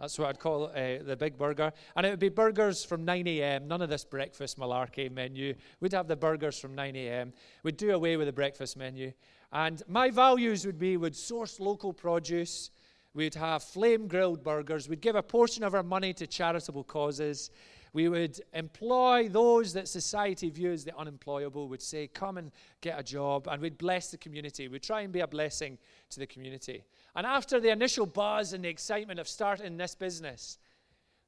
that's 0.02 0.18
what 0.18 0.30
I'd 0.30 0.40
call 0.40 0.66
uh, 0.66 1.04
the 1.04 1.16
big 1.16 1.38
burger. 1.38 1.72
And 1.96 2.08
it 2.08 2.10
would 2.10 2.20
be 2.20 2.30
burgers 2.30 2.84
from 2.84 3.06
9 3.06 3.28
a.m., 3.28 3.68
none 3.68 3.84
of 3.84 3.90
this 3.90 4.04
breakfast 4.04 4.58
malarkey 4.58 5.12
menu. 5.12 5.54
We'd 5.80 5.94
have 5.94 6.08
the 6.08 6.16
burgers 6.16 6.58
from 6.58 6.74
9 6.74 6.96
a.m. 6.96 7.34
We'd 7.62 7.78
do 7.78 7.92
away 7.92 8.18
with 8.18 8.26
the 8.26 8.34
breakfast 8.34 8.76
menu. 8.76 9.14
And 9.52 9.84
my 9.88 10.10
values 10.10 10.66
would 10.66 10.80
be 10.80 10.98
we'd 10.98 11.16
source 11.16 11.60
local 11.60 11.94
produce, 11.94 12.72
we'd 13.14 13.36
have 13.36 13.62
flame 13.62 14.08
grilled 14.08 14.44
burgers, 14.44 14.90
we'd 14.90 15.02
give 15.02 15.16
a 15.16 15.22
portion 15.22 15.64
of 15.64 15.76
our 15.76 15.84
money 15.84 16.14
to 16.14 16.26
charitable 16.26 16.84
causes. 16.84 17.52
We 17.94 18.08
would 18.08 18.42
employ 18.54 19.30
those 19.30 19.74
that 19.74 19.88
society 19.88 20.50
views 20.50 20.80
as 20.80 20.86
the 20.86 20.98
unemployable, 20.98 21.68
would 21.68 21.82
say, 21.82 22.08
Come 22.08 22.38
and 22.38 22.52
get 22.80 22.98
a 22.98 23.04
job, 23.04 23.48
and 23.52 23.62
we'd 23.62 23.78
bless 23.78 24.10
the 24.10 24.18
community. 24.18 24.68
We'd 24.68 24.82
try 24.82 25.02
and 25.02 25.14
be 25.14 25.20
a 25.20 25.28
blessing 25.28 25.78
to 26.10 26.20
the 26.20 26.26
community. 26.26 26.86
And 27.16 27.26
after 27.26 27.60
the 27.60 27.70
initial 27.70 28.06
buzz 28.06 28.54
and 28.54 28.64
the 28.64 28.70
excitement 28.70 29.20
of 29.20 29.28
starting 29.28 29.78
this 29.78 29.96
business, 29.96 30.58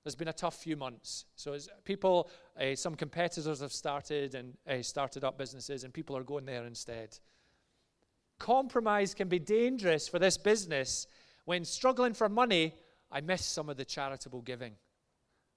There's 0.04 0.16
been 0.16 0.28
a 0.28 0.34
tough 0.34 0.56
few 0.56 0.75
months. 0.75 1.25
So, 1.36 1.54
as 1.54 1.70
people, 1.86 2.30
uh, 2.60 2.75
some 2.75 2.96
competitors 2.96 3.62
have 3.62 3.72
started 3.72 4.36
and 4.36 4.54
uh, 4.68 4.82
started 4.82 5.24
up 5.24 5.38
businesses, 5.38 5.86
and 5.86 5.94
people 5.94 6.18
are 6.18 6.24
going 6.24 6.46
there 6.46 6.66
instead. 6.66 7.18
Compromise 8.38 9.13
can 9.13 9.30
be 9.30 9.40
dangerous 9.40 10.10
for 10.10 10.20
this 10.20 10.38
business 10.38 11.08
when 11.46 11.63
struggling 11.63 12.13
for 12.13 12.28
money. 12.28 12.75
I 13.12 13.22
miss 13.22 13.46
some 13.46 13.70
of 13.70 13.78
the 13.78 13.86
charitable 13.86 14.42
giving. 14.42 14.74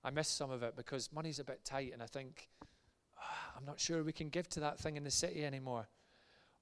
I 0.05 0.11
miss 0.11 0.29
some 0.29 0.53
of 0.53 0.63
it 0.63 0.77
because 0.77 1.11
money's 1.13 1.41
a 1.41 1.45
bit 1.45 1.65
tight, 1.65 1.93
and 1.93 2.01
I 2.01 2.07
think, 2.07 2.49
oh, 3.19 3.59
I'm 3.59 3.65
not 3.65 3.81
sure 3.81 4.05
we 4.05 4.13
can 4.13 4.29
give 4.29 4.49
to 4.51 4.61
that 4.61 4.79
thing 4.79 4.97
in 4.97 5.03
the 5.03 5.11
city 5.11 5.45
anymore. 5.45 5.89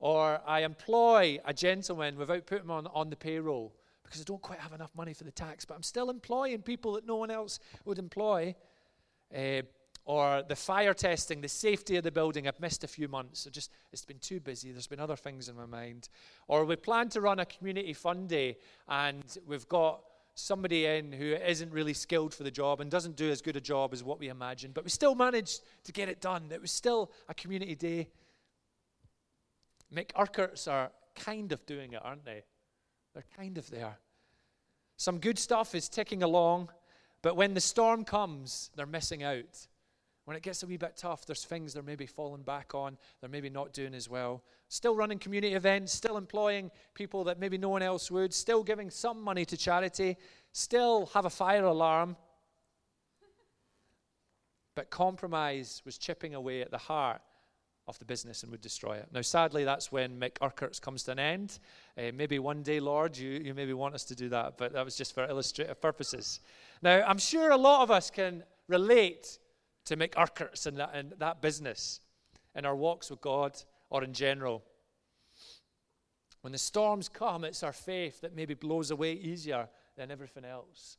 Or 0.05 0.43
I 0.47 0.65
employ 0.65 1.39
a 1.47 1.55
gentleman 1.55 2.19
without 2.19 2.45
putting 2.45 2.65
him 2.65 2.71
on, 2.71 2.87
on 2.89 3.09
the 3.09 3.17
payroll 3.17 3.73
because 4.03 4.21
I 4.21 4.25
don't 4.25 4.43
quite 4.43 4.59
have 4.59 4.75
enough 4.75 4.91
money 4.95 5.15
for 5.15 5.25
the 5.25 5.31
tax, 5.31 5.65
but 5.65 5.73
I'm 5.73 5.83
still 5.83 6.11
employing 6.11 6.61
people 6.61 6.93
that 6.93 7.07
no 7.07 7.17
one 7.17 7.31
else 7.31 7.59
would 7.87 7.99
employ. 7.99 8.55
Uh, 9.35 9.63
or 10.05 10.43
the 10.47 10.57
fire 10.57 10.93
testing, 10.93 11.41
the 11.41 11.49
safety 11.49 11.97
of 11.97 12.05
the 12.05 12.11
building, 12.11 12.47
I've 12.47 12.61
missed 12.61 12.85
a 12.85 12.87
few 12.87 13.09
months. 13.09 13.41
So 13.41 13.51
just 13.51 13.71
it's 13.95 14.05
been 14.05 14.19
too 14.19 14.41
busy. 14.41 14.73
There's 14.73 14.87
been 14.87 15.01
other 15.01 15.17
things 15.17 15.49
in 15.49 15.57
my 15.57 15.65
mind. 15.65 16.11
Or 16.49 16.67
we 16.67 16.77
plan 16.77 17.09
to 17.09 17.23
run 17.23 17.41
a 17.41 17.47
community 17.47 17.95
fund 17.95 18.29
day, 18.29 18.59
and 18.87 19.25
we've 19.47 19.67
got 19.71 20.03
somebody 20.35 20.85
in 20.85 21.13
who 21.13 21.33
isn't 21.33 21.73
really 21.73 21.95
skilled 21.95 22.35
for 22.35 22.43
the 22.43 22.51
job 22.51 22.83
and 22.83 22.91
doesn't 22.91 23.17
do 23.17 23.31
as 23.31 23.41
good 23.41 23.57
a 23.57 23.61
job 23.61 23.95
as 23.95 24.05
what 24.05 24.21
we 24.21 24.29
imagined, 24.29 24.75
but 24.75 24.85
we 24.85 24.91
still 24.91 25.15
managed 25.15 25.63
to 25.85 25.93
get 25.93 26.11
it 26.11 26.21
done. 26.21 26.51
It 26.53 26.61
was 26.61 26.73
still 26.73 27.11
a 27.27 27.33
community 27.33 27.75
day. 27.75 28.11
Mick 29.95 30.11
are 30.17 30.91
kind 31.15 31.53
of 31.53 31.65
doing 31.67 31.93
it, 31.93 32.01
aren't 32.03 32.25
they? 32.25 32.43
They're 33.15 33.25
kind 33.37 33.59
of 33.59 33.71
there. 33.71 33.99
Some 34.97 35.19
good 35.19 35.39
stuff 35.39 35.75
is 35.75 35.89
ticking 35.89 36.23
along, 36.23 36.71
but 37.23 37.37
when 37.37 37.55
the 37.55 37.61
storm 37.61 38.05
comes, 38.05 38.71
they're 38.77 38.87
missing 38.87 39.23
out. 39.23 39.67
When 40.25 40.37
it 40.37 40.43
gets 40.43 40.63
a 40.63 40.67
wee 40.67 40.79
bit 40.79 40.97
tough, 40.97 41.27
there's 41.27 41.45
things 41.45 41.75
they're 41.75 41.83
maybe 41.83 42.07
falling 42.07 42.43
back 42.43 42.75
on, 42.75 42.97
they're 43.21 43.29
maybe 43.29 43.51
not 43.51 43.73
doing 43.73 43.95
as 43.95 44.09
well. 44.09 44.43
Still 44.69 44.97
running 44.97 45.19
community 45.19 45.55
events, 45.55 45.93
still 45.93 46.17
employing 46.17 46.71
people 46.95 47.25
that 47.25 47.39
maybe 47.39 47.59
no 47.59 47.69
one 47.69 47.83
else 47.83 48.11
would, 48.11 48.33
still 48.33 48.63
giving 48.63 48.91
some 48.91 49.23
money 49.23 49.45
to 49.45 49.57
charity, 49.57 50.17
still 50.53 51.07
have 51.13 51.27
a 51.27 51.31
fire 51.31 51.65
alarm. 51.65 52.17
But 54.75 54.91
compromise 54.91 55.83
was 55.85 55.99
chipping 55.99 56.35
away 56.35 56.63
at 56.63 56.71
the 56.71 56.79
heart 56.79 57.21
of 57.87 57.99
the 57.99 58.05
business 58.05 58.43
and 58.43 58.51
would 58.51 58.63
destroy 58.63 58.97
it. 58.97 59.09
Now, 59.13 59.21
sadly, 59.21 59.65
that's 59.65 59.93
when 59.93 60.19
Mick 60.19 60.39
Urquhart's 60.43 60.81
comes 60.81 61.03
to 61.05 61.13
an 61.13 61.19
end. 61.19 61.59
Uh, 61.99 62.13
maybe 62.15 62.39
one 62.39 62.63
day, 62.63 62.81
Lord, 62.81 63.17
you, 63.17 63.31
you 63.31 63.53
maybe 63.53 63.75
want 63.75 63.95
us 63.95 64.05
to 64.05 64.15
do 64.15 64.29
that, 64.31 64.57
but 64.57 64.73
that 64.73 64.85
was 64.85 64.97
just 64.97 65.15
for 65.15 65.27
illustrative 65.29 65.81
purposes. 65.81 66.41
Now, 66.81 67.05
I'm 67.07 67.19
sure 67.19 67.51
a 67.51 67.57
lot 67.57 67.83
of 67.83 67.91
us 67.91 68.11
can 68.11 68.43
relate 68.69 69.39
to 69.85 69.97
Mick 69.97 70.15
Urquhart's 70.17 70.67
and 70.67 70.79
that, 70.79 70.93
and 70.95 71.13
that 71.19 71.43
business 71.43 72.01
in 72.55 72.65
our 72.65 72.75
walks 72.75 73.11
with 73.11 73.21
God 73.21 73.61
or 73.91 74.03
in 74.03 74.15
general. 74.15 74.63
When 76.41 76.53
the 76.53 76.59
storms 76.59 77.09
come, 77.09 77.45
it's 77.45 77.63
our 77.63 77.73
faith 77.73 78.23
that 78.23 78.35
maybe 78.35 78.55
blows 78.55 78.91
away 78.91 79.13
easier 79.13 79.69
than 79.97 80.11
everything 80.11 80.45
else. 80.45 80.97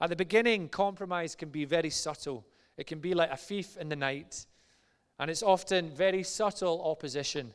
At 0.00 0.10
the 0.10 0.16
beginning, 0.16 0.68
compromise 0.68 1.34
can 1.34 1.48
be 1.48 1.64
very 1.64 1.90
subtle. 1.90 2.44
It 2.76 2.86
can 2.86 2.98
be 2.98 3.14
like 3.14 3.30
a 3.30 3.36
thief 3.36 3.76
in 3.76 3.88
the 3.88 3.96
night 3.96 4.46
and 5.18 5.30
it's 5.30 5.42
often 5.42 5.90
very 5.90 6.22
subtle 6.22 6.82
opposition. 6.84 7.52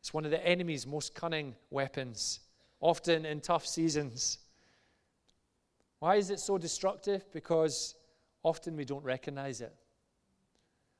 It's 0.00 0.14
one 0.14 0.24
of 0.24 0.30
the 0.30 0.46
enemy's 0.46 0.86
most 0.86 1.14
cunning 1.14 1.54
weapons, 1.70 2.40
often 2.80 3.26
in 3.26 3.40
tough 3.40 3.66
seasons. 3.66 4.38
Why 5.98 6.16
is 6.16 6.30
it 6.30 6.40
so 6.40 6.56
destructive? 6.56 7.30
Because 7.32 7.94
often 8.42 8.76
we 8.76 8.86
don't 8.86 9.04
recognize 9.04 9.60
it. 9.60 9.74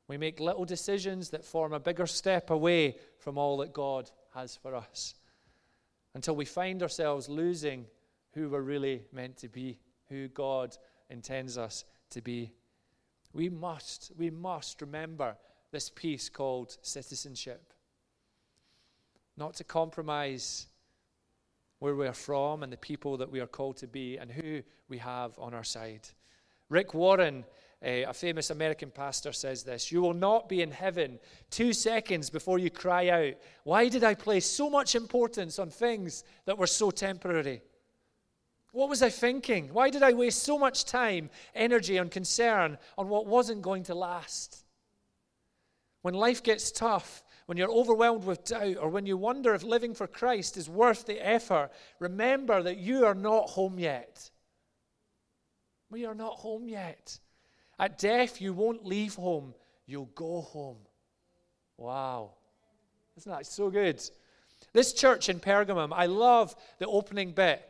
We 0.06 0.18
make 0.18 0.40
little 0.40 0.64
decisions 0.64 1.30
that 1.30 1.44
form 1.44 1.72
a 1.72 1.80
bigger 1.80 2.06
step 2.06 2.50
away 2.50 2.96
from 3.18 3.38
all 3.38 3.58
that 3.58 3.72
God 3.72 4.10
has 4.34 4.56
for 4.56 4.74
us 4.74 5.14
until 6.14 6.34
we 6.34 6.44
find 6.44 6.82
ourselves 6.82 7.28
losing 7.28 7.86
who 8.34 8.48
we're 8.48 8.60
really 8.60 9.04
meant 9.12 9.36
to 9.38 9.48
be, 9.48 9.78
who 10.08 10.28
God 10.28 10.76
intends 11.08 11.56
us 11.56 11.84
to 12.10 12.20
be. 12.20 12.52
We 13.32 13.48
must, 13.48 14.12
we 14.18 14.30
must 14.30 14.80
remember 14.80 15.36
this 15.72 15.88
piece 15.88 16.28
called 16.28 16.76
citizenship. 16.82 17.72
Not 19.36 19.54
to 19.54 19.64
compromise 19.64 20.66
where 21.78 21.94
we 21.94 22.06
are 22.06 22.12
from 22.12 22.62
and 22.62 22.72
the 22.72 22.76
people 22.76 23.16
that 23.16 23.30
we 23.30 23.40
are 23.40 23.46
called 23.46 23.76
to 23.78 23.86
be 23.86 24.18
and 24.18 24.30
who 24.30 24.62
we 24.88 24.98
have 24.98 25.38
on 25.38 25.54
our 25.54 25.64
side. 25.64 26.08
Rick 26.68 26.94
Warren, 26.94 27.44
eh, 27.82 28.04
a 28.06 28.12
famous 28.12 28.50
American 28.50 28.90
pastor, 28.90 29.32
says 29.32 29.62
this 29.62 29.90
You 29.90 30.02
will 30.02 30.14
not 30.14 30.48
be 30.48 30.62
in 30.62 30.70
heaven 30.70 31.18
two 31.50 31.72
seconds 31.72 32.30
before 32.30 32.58
you 32.58 32.70
cry 32.70 33.08
out, 33.08 33.34
Why 33.64 33.88
did 33.88 34.04
I 34.04 34.14
place 34.14 34.46
so 34.46 34.68
much 34.68 34.94
importance 34.94 35.58
on 35.58 35.70
things 35.70 36.24
that 36.44 36.58
were 36.58 36.66
so 36.66 36.90
temporary? 36.90 37.62
What 38.72 38.88
was 38.88 39.02
I 39.02 39.10
thinking? 39.10 39.72
Why 39.72 39.90
did 39.90 40.02
I 40.02 40.12
waste 40.12 40.44
so 40.44 40.56
much 40.58 40.84
time, 40.84 41.30
energy, 41.54 41.96
and 41.96 42.08
concern 42.10 42.78
on 42.96 43.08
what 43.08 43.26
wasn't 43.26 43.62
going 43.62 43.82
to 43.84 43.94
last? 43.94 44.64
When 46.02 46.14
life 46.14 46.42
gets 46.42 46.70
tough, 46.70 47.22
when 47.46 47.58
you're 47.58 47.70
overwhelmed 47.70 48.24
with 48.24 48.44
doubt, 48.44 48.76
or 48.80 48.88
when 48.88 49.06
you 49.06 49.16
wonder 49.16 49.54
if 49.54 49.62
living 49.62 49.94
for 49.94 50.06
Christ 50.06 50.56
is 50.56 50.68
worth 50.68 51.06
the 51.06 51.24
effort, 51.26 51.70
remember 51.98 52.62
that 52.62 52.78
you 52.78 53.04
are 53.04 53.14
not 53.14 53.50
home 53.50 53.78
yet. 53.78 54.30
We 55.90 56.06
are 56.06 56.14
not 56.14 56.34
home 56.34 56.68
yet. 56.68 57.18
At 57.78 57.98
death, 57.98 58.40
you 58.40 58.52
won't 58.52 58.86
leave 58.86 59.14
home, 59.14 59.54
you'll 59.86 60.10
go 60.14 60.42
home. 60.42 60.78
Wow. 61.76 62.32
Isn't 63.16 63.32
that 63.32 63.46
so 63.46 63.70
good? 63.70 64.00
This 64.72 64.92
church 64.92 65.28
in 65.28 65.40
Pergamum, 65.40 65.90
I 65.92 66.06
love 66.06 66.54
the 66.78 66.86
opening 66.86 67.32
bit. 67.32 67.62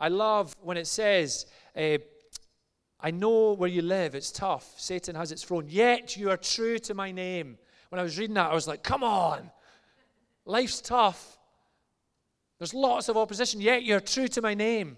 I 0.00 0.08
love 0.08 0.54
when 0.60 0.76
it 0.76 0.86
says, 0.86 1.46
uh, 1.76 1.98
I 3.00 3.10
know 3.10 3.52
where 3.52 3.68
you 3.68 3.82
live, 3.82 4.14
it's 4.14 4.32
tough. 4.32 4.74
Satan 4.76 5.14
has 5.14 5.30
its 5.30 5.44
throne, 5.44 5.66
yet 5.68 6.16
you 6.16 6.30
are 6.30 6.36
true 6.36 6.78
to 6.80 6.94
my 6.94 7.12
name. 7.12 7.58
When 7.88 7.98
I 7.98 8.02
was 8.02 8.18
reading 8.18 8.34
that, 8.34 8.50
I 8.50 8.54
was 8.54 8.68
like, 8.68 8.82
come 8.82 9.02
on. 9.02 9.50
Life's 10.44 10.80
tough. 10.80 11.38
There's 12.58 12.74
lots 12.74 13.08
of 13.08 13.16
opposition, 13.16 13.60
yet 13.60 13.84
you're 13.84 14.00
true 14.00 14.28
to 14.28 14.42
my 14.42 14.54
name. 14.54 14.96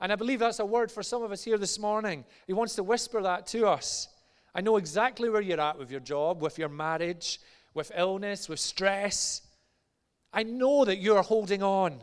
And 0.00 0.12
I 0.12 0.16
believe 0.16 0.40
that's 0.40 0.58
a 0.58 0.66
word 0.66 0.90
for 0.90 1.02
some 1.02 1.22
of 1.22 1.32
us 1.32 1.44
here 1.44 1.58
this 1.58 1.78
morning. 1.78 2.24
He 2.46 2.52
wants 2.52 2.74
to 2.74 2.82
whisper 2.82 3.22
that 3.22 3.46
to 3.48 3.66
us. 3.68 4.08
I 4.54 4.60
know 4.60 4.76
exactly 4.76 5.28
where 5.30 5.40
you're 5.40 5.60
at 5.60 5.78
with 5.78 5.90
your 5.90 6.00
job, 6.00 6.42
with 6.42 6.58
your 6.58 6.68
marriage, 6.68 7.40
with 7.72 7.92
illness, 7.96 8.48
with 8.48 8.60
stress. 8.60 9.42
I 10.32 10.42
know 10.42 10.84
that 10.84 10.98
you 10.98 11.16
are 11.16 11.22
holding 11.22 11.62
on. 11.62 12.02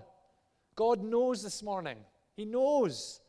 God 0.75 1.03
knows 1.03 1.43
this 1.43 1.61
morning. 1.61 1.97
He 2.35 2.45
knows. 2.45 3.19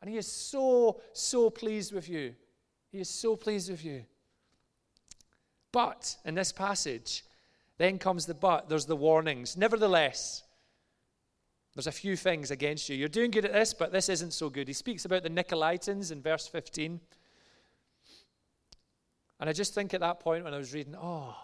And 0.00 0.08
He 0.08 0.16
is 0.16 0.26
so, 0.26 1.00
so 1.12 1.50
pleased 1.50 1.92
with 1.92 2.08
you. 2.08 2.34
He 2.90 3.00
is 3.00 3.08
so 3.08 3.36
pleased 3.36 3.70
with 3.70 3.84
you. 3.84 4.04
But 5.72 6.16
in 6.24 6.34
this 6.34 6.52
passage, 6.52 7.24
then 7.78 7.98
comes 7.98 8.26
the 8.26 8.34
but. 8.34 8.68
There's 8.68 8.86
the 8.86 8.96
warnings. 8.96 9.56
Nevertheless, 9.56 10.42
there's 11.74 11.86
a 11.86 11.92
few 11.92 12.16
things 12.16 12.50
against 12.50 12.88
you. 12.88 12.96
You're 12.96 13.08
doing 13.08 13.30
good 13.30 13.46
at 13.46 13.52
this, 13.52 13.72
but 13.72 13.90
this 13.90 14.08
isn't 14.10 14.34
so 14.34 14.50
good. 14.50 14.68
He 14.68 14.74
speaks 14.74 15.06
about 15.06 15.22
the 15.22 15.30
Nicolaitans 15.30 16.12
in 16.12 16.20
verse 16.20 16.46
15. 16.46 17.00
And 19.40 19.50
I 19.50 19.52
just 19.52 19.74
think 19.74 19.94
at 19.94 20.00
that 20.00 20.20
point 20.20 20.44
when 20.44 20.54
I 20.54 20.58
was 20.58 20.74
reading, 20.74 20.94
oh, 21.00 21.34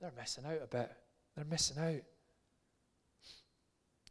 they're 0.00 0.12
missing 0.18 0.44
out 0.46 0.60
a 0.64 0.66
bit. 0.66 0.90
They're 1.36 1.44
missing 1.44 1.78
out. 1.78 2.02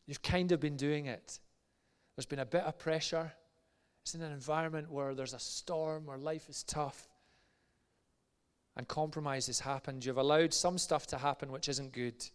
You've 0.05 0.21
kind 0.21 0.51
of 0.51 0.59
been 0.59 0.77
doing 0.77 1.07
it. 1.07 1.39
There's 2.15 2.25
been 2.25 2.39
a 2.39 2.45
bit 2.45 2.63
of 2.63 2.77
pressure. 2.77 3.33
It's 4.03 4.15
in 4.15 4.21
an 4.21 4.31
environment 4.31 4.89
where 4.91 5.13
there's 5.13 5.33
a 5.33 5.39
storm, 5.39 6.05
where 6.05 6.17
life 6.17 6.47
is 6.49 6.63
tough 6.63 7.08
and 8.75 8.87
compromise 8.87 9.47
has 9.47 9.59
happened. 9.59 10.05
You've 10.05 10.17
allowed 10.17 10.53
some 10.53 10.77
stuff 10.77 11.07
to 11.07 11.17
happen 11.17 11.51
which 11.51 11.69
isn't 11.69 11.91
good, 11.91 12.25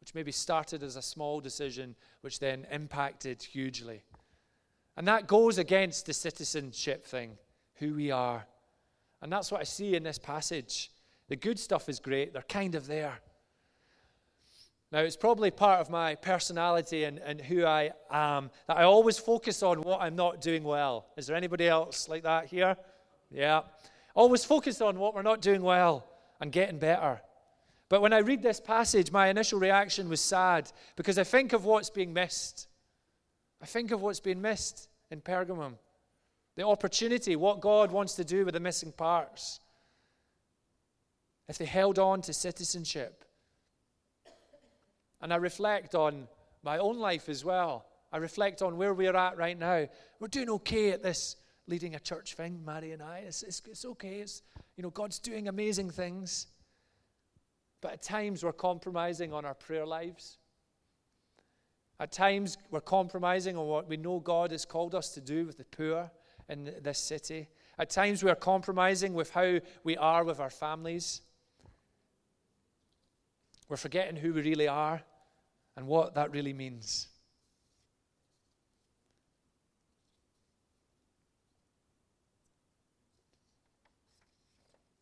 which 0.00 0.14
maybe 0.14 0.32
started 0.32 0.82
as 0.82 0.96
a 0.96 1.02
small 1.02 1.40
decision, 1.40 1.94
which 2.22 2.40
then 2.40 2.66
impacted 2.70 3.42
hugely. 3.42 4.02
And 4.96 5.06
that 5.08 5.26
goes 5.26 5.58
against 5.58 6.06
the 6.06 6.12
citizenship 6.12 7.06
thing, 7.06 7.38
who 7.76 7.94
we 7.94 8.10
are. 8.10 8.46
And 9.22 9.32
that's 9.32 9.50
what 9.50 9.60
I 9.60 9.64
see 9.64 9.94
in 9.94 10.02
this 10.02 10.18
passage. 10.18 10.90
The 11.28 11.36
good 11.36 11.58
stuff 11.58 11.88
is 11.88 12.00
great, 12.00 12.32
they're 12.32 12.42
kind 12.42 12.74
of 12.74 12.86
there. 12.86 13.20
Now, 14.90 14.98
it's 14.98 15.16
probably 15.16 15.50
part 15.50 15.80
of 15.80 15.88
my 15.88 16.16
personality 16.16 17.04
and, 17.04 17.18
and 17.18 17.40
who 17.40 17.64
I 17.64 17.92
am 18.10 18.50
that 18.68 18.76
I 18.76 18.82
always 18.82 19.16
focus 19.16 19.62
on 19.62 19.80
what 19.80 20.02
I'm 20.02 20.14
not 20.14 20.42
doing 20.42 20.64
well. 20.64 21.06
Is 21.16 21.26
there 21.26 21.34
anybody 21.34 21.66
else 21.66 22.10
like 22.10 22.24
that 22.24 22.46
here? 22.46 22.76
Yeah. 23.30 23.62
Always 24.14 24.44
focused 24.44 24.82
on 24.82 24.98
what 24.98 25.14
we're 25.14 25.22
not 25.22 25.40
doing 25.40 25.62
well 25.62 26.06
and 26.40 26.52
getting 26.52 26.78
better. 26.78 27.20
But 27.88 28.02
when 28.02 28.12
I 28.12 28.18
read 28.18 28.42
this 28.42 28.60
passage, 28.60 29.12
my 29.12 29.28
initial 29.28 29.58
reaction 29.58 30.08
was 30.08 30.20
sad 30.20 30.70
because 30.96 31.18
I 31.18 31.24
think 31.24 31.52
of 31.52 31.64
what's 31.64 31.90
being 31.90 32.12
missed. 32.12 32.68
I 33.62 33.66
think 33.66 33.90
of 33.90 34.00
what's 34.02 34.20
being 34.20 34.42
missed 34.42 34.88
in 35.10 35.20
Pergamum. 35.20 35.74
the 36.56 36.66
opportunity, 36.66 37.36
what 37.36 37.60
God 37.60 37.92
wants 37.92 38.14
to 38.14 38.24
do 38.24 38.44
with 38.44 38.54
the 38.54 38.60
missing 38.60 38.92
parts. 38.92 39.60
If 41.48 41.58
they 41.58 41.64
held 41.64 41.98
on 41.98 42.22
to 42.22 42.32
citizenship. 42.32 43.24
And 45.20 45.32
I 45.32 45.36
reflect 45.36 45.94
on 45.94 46.28
my 46.62 46.78
own 46.78 46.98
life 46.98 47.28
as 47.28 47.44
well. 47.44 47.86
I 48.12 48.18
reflect 48.18 48.62
on 48.62 48.76
where 48.76 48.92
we're 48.92 49.16
at 49.16 49.36
right 49.36 49.58
now. 49.58 49.86
We're 50.20 50.28
doing 50.28 50.50
okay 50.50 50.90
at 50.90 51.02
this 51.02 51.36
leading 51.66 51.94
a 51.94 52.00
church 52.00 52.34
thing, 52.34 52.60
Mary 52.64 52.92
and 52.92 53.02
I. 53.02 53.18
It's, 53.26 53.42
it's, 53.42 53.62
it's 53.68 53.84
okay. 53.84 54.20
It's, 54.20 54.42
you 54.76 54.82
know, 54.82 54.90
God's 54.90 55.18
doing 55.18 55.48
amazing 55.48 55.90
things. 55.90 56.48
But 57.80 57.92
at 57.92 58.02
times 58.02 58.44
we're 58.44 58.52
compromising 58.52 59.32
on 59.32 59.44
our 59.44 59.54
prayer 59.54 59.86
lives. 59.86 60.38
At 62.00 62.12
times 62.12 62.58
we're 62.70 62.80
compromising 62.80 63.56
on 63.56 63.66
what 63.66 63.88
we 63.88 63.96
know 63.96 64.20
God 64.20 64.50
has 64.50 64.64
called 64.64 64.94
us 64.94 65.10
to 65.14 65.20
do 65.20 65.46
with 65.46 65.58
the 65.58 65.64
poor 65.64 66.10
in 66.48 66.74
this 66.82 66.98
city. 66.98 67.48
At 67.78 67.90
times 67.90 68.22
we 68.22 68.30
are 68.30 68.36
compromising 68.36 69.14
with 69.14 69.30
how 69.30 69.60
we 69.84 69.96
are 69.96 70.24
with 70.24 70.40
our 70.40 70.50
families. 70.50 71.22
We're 73.68 73.76
forgetting 73.76 74.16
who 74.16 74.34
we 74.34 74.42
really 74.42 74.68
are 74.68 75.02
and 75.76 75.86
what 75.86 76.14
that 76.14 76.30
really 76.32 76.52
means. 76.52 77.08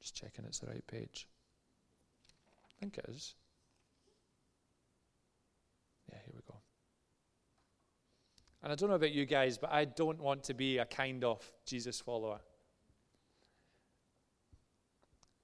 Just 0.00 0.09
checking 0.20 0.44
it's 0.44 0.58
the 0.58 0.66
right 0.66 0.86
page. 0.86 1.26
I 2.64 2.80
think 2.80 2.98
it 2.98 3.06
is. 3.08 3.34
Yeah, 6.10 6.18
here 6.24 6.34
we 6.34 6.42
go. 6.46 6.58
And 8.62 8.72
I 8.72 8.74
don't 8.74 8.90
know 8.90 8.96
about 8.96 9.12
you 9.12 9.24
guys, 9.24 9.56
but 9.56 9.72
I 9.72 9.86
don't 9.86 10.20
want 10.20 10.44
to 10.44 10.54
be 10.54 10.78
a 10.78 10.84
kind 10.84 11.24
of 11.24 11.50
Jesus 11.64 12.00
follower. 12.00 12.40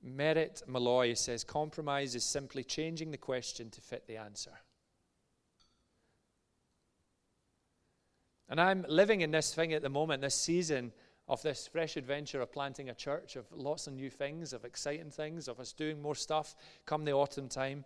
Merrit 0.03 0.63
Malloy 0.67 1.15
says 1.15 1.43
compromise 1.43 2.15
is 2.15 2.25
simply 2.25 2.63
changing 2.63 3.11
the 3.11 3.17
question 3.17 3.71
to 3.71 3.81
fit 3.81 4.07
the 4.07 4.19
answer. 4.19 4.53
And 8.49 8.61
I'm 8.61 8.85
living 8.89 9.23
in 9.23 9.31
this 9.33 9.53
thing 9.53 9.73
at 9.73 9.83
the 9.83 9.89
moment, 9.89 10.23
this 10.23 10.37
season 10.37 10.93
of 11.29 11.43
this 11.43 11.67
fresh 11.67 11.97
adventure 11.97 12.41
of 12.41 12.53
planting 12.53 12.89
a 12.89 12.95
church, 12.95 13.37
of 13.37 13.47
lots 13.53 13.87
of 13.87 13.95
new 13.95 14.11
things, 14.11 14.53
of 14.53 14.65
exciting 14.65 15.11
things, 15.11 15.49
of 15.49 15.59
us 15.59 15.73
doing 15.73 16.01
more 16.01 16.15
stuff 16.15 16.55
come 16.85 17.05
the 17.05 17.13
autumn 17.13 17.49
time. 17.49 17.85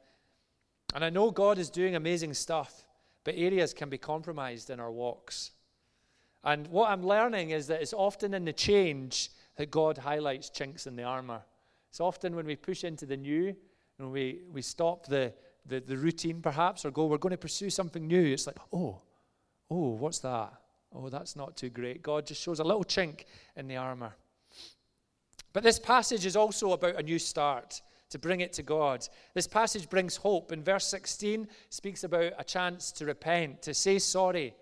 And 0.94 1.04
I 1.04 1.10
know 1.10 1.30
God 1.30 1.58
is 1.58 1.70
doing 1.70 1.96
amazing 1.96 2.34
stuff, 2.34 2.84
but 3.24 3.34
areas 3.36 3.72
can 3.72 3.88
be 3.88 3.98
compromised 3.98 4.70
in 4.70 4.80
our 4.80 4.90
walks. 4.90 5.52
And 6.44 6.66
what 6.68 6.90
I'm 6.90 7.02
learning 7.02 7.50
is 7.50 7.66
that 7.68 7.80
it's 7.80 7.92
often 7.92 8.34
in 8.34 8.44
the 8.44 8.52
change 8.52 9.30
that 9.56 9.70
God 9.70 9.98
highlights 9.98 10.50
chinks 10.50 10.86
in 10.86 10.96
the 10.96 11.02
armor. 11.02 11.42
It's 11.90 12.00
often 12.00 12.36
when 12.36 12.46
we 12.46 12.56
push 12.56 12.84
into 12.84 13.06
the 13.06 13.16
new 13.16 13.54
and 13.98 14.10
we, 14.10 14.40
we 14.50 14.62
stop 14.62 15.06
the, 15.06 15.32
the, 15.66 15.80
the 15.80 15.96
routine 15.96 16.40
perhaps 16.40 16.84
or 16.84 16.90
go, 16.90 17.06
we're 17.06 17.18
going 17.18 17.32
to 17.32 17.38
pursue 17.38 17.70
something 17.70 18.06
new. 18.06 18.32
It's 18.32 18.46
like, 18.46 18.58
oh, 18.72 19.02
oh, 19.70 19.90
what's 19.90 20.18
that? 20.20 20.52
Oh, 20.94 21.08
that's 21.08 21.36
not 21.36 21.56
too 21.56 21.70
great. 21.70 22.02
God 22.02 22.26
just 22.26 22.42
shows 22.42 22.58
a 22.58 22.64
little 22.64 22.84
chink 22.84 23.24
in 23.56 23.68
the 23.68 23.76
armor. 23.76 24.12
But 25.52 25.62
this 25.62 25.78
passage 25.78 26.26
is 26.26 26.36
also 26.36 26.72
about 26.72 26.96
a 26.96 27.02
new 27.02 27.18
start 27.18 27.80
to 28.10 28.18
bring 28.18 28.40
it 28.40 28.52
to 28.54 28.62
God. 28.62 29.06
This 29.34 29.46
passage 29.46 29.88
brings 29.88 30.16
hope. 30.16 30.52
In 30.52 30.62
verse 30.62 30.86
16 30.86 31.48
speaks 31.70 32.04
about 32.04 32.32
a 32.38 32.44
chance 32.44 32.92
to 32.92 33.06
repent, 33.06 33.62
to 33.62 33.74
say 33.74 33.98
sorry, 33.98 34.54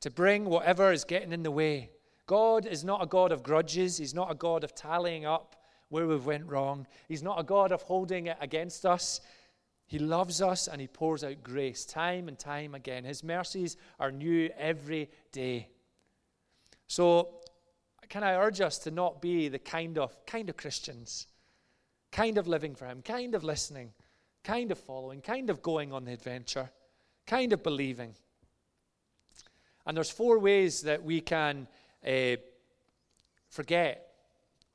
to 0.00 0.10
bring 0.10 0.46
whatever 0.46 0.92
is 0.92 1.04
getting 1.04 1.32
in 1.32 1.42
the 1.42 1.50
way. 1.50 1.90
God 2.26 2.64
is 2.64 2.84
not 2.84 3.02
a 3.02 3.06
God 3.06 3.32
of 3.32 3.42
grudges. 3.42 3.98
He's 3.98 4.14
not 4.14 4.30
a 4.30 4.34
God 4.34 4.64
of 4.64 4.74
tallying 4.74 5.26
up 5.26 5.56
where 5.88 6.06
we've 6.06 6.24
went 6.24 6.46
wrong. 6.46 6.86
He's 7.08 7.22
not 7.22 7.38
a 7.38 7.44
God 7.44 7.72
of 7.72 7.82
holding 7.82 8.28
it 8.28 8.38
against 8.40 8.86
us. 8.86 9.20
He 9.90 9.98
loves 9.98 10.40
us 10.40 10.68
and 10.68 10.80
He 10.80 10.86
pours 10.86 11.24
out 11.24 11.42
grace 11.42 11.84
time 11.84 12.28
and 12.28 12.38
time 12.38 12.76
again. 12.76 13.02
His 13.02 13.24
mercies 13.24 13.76
are 13.98 14.12
new 14.12 14.48
every 14.56 15.10
day. 15.32 15.68
So, 16.86 17.40
can 18.08 18.22
I 18.22 18.36
urge 18.36 18.60
us 18.60 18.78
to 18.78 18.92
not 18.92 19.20
be 19.20 19.48
the 19.48 19.58
kind 19.58 19.98
of 19.98 20.14
kind 20.26 20.48
of 20.48 20.56
Christians, 20.56 21.26
kind 22.12 22.38
of 22.38 22.46
living 22.46 22.76
for 22.76 22.86
Him, 22.86 23.02
kind 23.02 23.34
of 23.34 23.42
listening, 23.42 23.90
kind 24.44 24.70
of 24.70 24.78
following, 24.78 25.22
kind 25.22 25.50
of 25.50 25.60
going 25.60 25.92
on 25.92 26.04
the 26.04 26.12
adventure, 26.12 26.70
kind 27.26 27.52
of 27.52 27.64
believing. 27.64 28.14
And 29.84 29.96
there's 29.96 30.08
four 30.08 30.38
ways 30.38 30.82
that 30.82 31.02
we 31.02 31.20
can 31.20 31.66
uh, 32.06 32.36
forget 33.48 34.06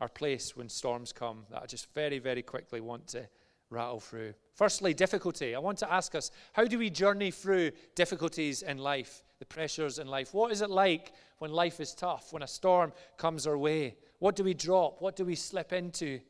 our 0.01 0.09
place 0.09 0.57
when 0.57 0.67
storms 0.67 1.13
come 1.13 1.45
that 1.51 1.63
I 1.63 1.65
just 1.67 1.93
very, 1.93 2.19
very 2.19 2.41
quickly 2.41 2.81
want 2.81 3.07
to 3.07 3.29
rattle 3.69 4.01
through. 4.01 4.33
Firstly, 4.55 4.93
difficulty. 4.93 5.53
I 5.53 5.59
want 5.59 5.77
to 5.79 5.93
ask 5.93 6.15
us 6.15 6.31
how 6.53 6.63
do 6.63 6.79
we 6.79 6.89
journey 6.89 7.29
through 7.29 7.71
difficulties 7.93 8.61
in 8.61 8.77
life, 8.77 9.21
the 9.39 9.45
pressures 9.45 9.99
in 9.99 10.07
life? 10.07 10.33
What 10.33 10.53
is 10.53 10.61
it 10.61 10.69
like 10.69 11.11
when 11.39 11.51
life 11.51 11.81
is 11.81 11.93
tough, 11.93 12.31
when 12.31 12.41
a 12.41 12.47
storm 12.47 12.93
comes 13.17 13.45
our 13.45 13.57
way? 13.57 13.97
What 14.19 14.37
do 14.37 14.45
we 14.45 14.53
drop? 14.53 15.01
What 15.01 15.17
do 15.17 15.25
we 15.25 15.35
slip 15.35 15.73
into? 15.73 16.21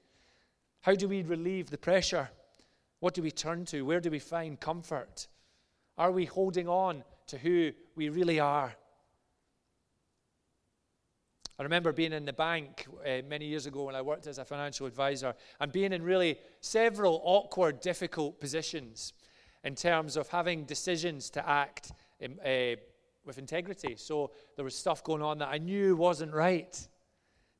How 0.81 0.95
do 0.95 1.07
we 1.07 1.21
relieve 1.21 1.69
the 1.69 1.77
pressure? 1.77 2.31
What 2.99 3.13
do 3.13 3.21
we 3.21 3.29
turn 3.29 3.63
to? 3.65 3.83
Where 3.83 3.99
do 3.99 4.09
we 4.09 4.17
find 4.17 4.59
comfort? 4.59 5.27
Are 5.95 6.11
we 6.11 6.25
holding 6.25 6.67
on 6.67 7.03
to 7.27 7.37
who 7.37 7.73
we 7.95 8.09
really 8.09 8.39
are? 8.39 8.75
I 11.57 11.63
remember 11.63 11.93
being 11.93 12.11
in 12.11 12.25
the 12.25 12.33
bank 12.33 12.85
uh, 13.05 13.21
many 13.29 13.45
years 13.45 13.65
ago 13.65 13.83
when 13.83 13.95
I 13.95 14.01
worked 14.01 14.27
as 14.27 14.39
a 14.39 14.45
financial 14.45 14.87
advisor 14.87 15.33
and 15.61 15.71
being 15.71 15.93
in 15.93 16.03
really 16.03 16.37
several 16.59 17.21
awkward, 17.23 17.79
difficult 17.79 18.41
positions 18.41 19.13
in 19.63 19.73
terms 19.73 20.17
of 20.17 20.27
having 20.27 20.65
decisions 20.65 21.29
to 21.31 21.47
act 21.47 21.93
in, 22.19 22.39
uh, 22.41 22.75
with 23.25 23.37
integrity. 23.37 23.95
So 23.95 24.31
there 24.57 24.65
was 24.65 24.75
stuff 24.75 25.03
going 25.03 25.21
on 25.21 25.37
that 25.39 25.47
I 25.47 25.57
knew 25.57 25.95
wasn't 25.95 26.33
right. 26.33 26.87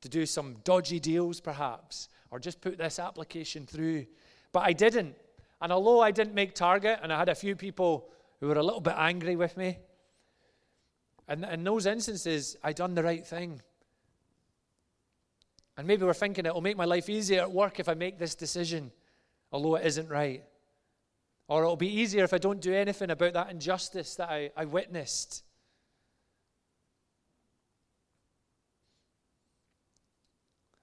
To 0.01 0.09
do 0.09 0.27
some 0.27 0.57
dodgy 0.63 0.99
deals, 0.99 1.39
perhaps, 1.39 2.09
or 2.29 2.37
just 2.37 2.61
put 2.61 2.77
this 2.77 2.99
application 2.99 3.65
through. 3.65 4.05
But 4.51 4.59
I 4.59 4.73
didn't. 4.73 5.15
And 5.61 5.71
although 5.71 5.99
I 5.99 6.11
didn't 6.11 6.35
make 6.35 6.53
target, 6.53 6.99
and 7.01 7.11
I 7.11 7.17
had 7.17 7.29
a 7.29 7.33
few 7.33 7.55
people 7.55 8.09
who 8.39 8.47
were 8.47 8.57
a 8.57 8.61
little 8.61 8.81
bit 8.81 8.93
angry 8.97 9.35
with 9.35 9.57
me, 9.57 9.79
and 11.27 11.43
in 11.45 11.63
those 11.63 11.87
instances, 11.87 12.55
I'd 12.63 12.75
done 12.75 12.93
the 12.93 13.01
right 13.01 13.25
thing. 13.25 13.61
And 15.77 15.87
maybe 15.87 16.05
we're 16.05 16.13
thinking 16.13 16.45
it'll 16.45 16.61
make 16.61 16.77
my 16.77 16.85
life 16.85 17.09
easier 17.09 17.41
at 17.41 17.51
work 17.51 17.79
if 17.79 17.89
I 17.89 17.93
make 17.93 18.17
this 18.17 18.35
decision, 18.35 18.91
although 19.51 19.75
it 19.75 19.85
isn't 19.85 20.09
right. 20.09 20.43
Or 21.47 21.63
it'll 21.63 21.75
be 21.75 22.01
easier 22.01 22.23
if 22.23 22.33
I 22.33 22.37
don't 22.37 22.61
do 22.61 22.73
anything 22.73 23.11
about 23.11 23.33
that 23.33 23.51
injustice 23.51 24.15
that 24.15 24.29
I, 24.29 24.51
I 24.55 24.65
witnessed. 24.65 25.43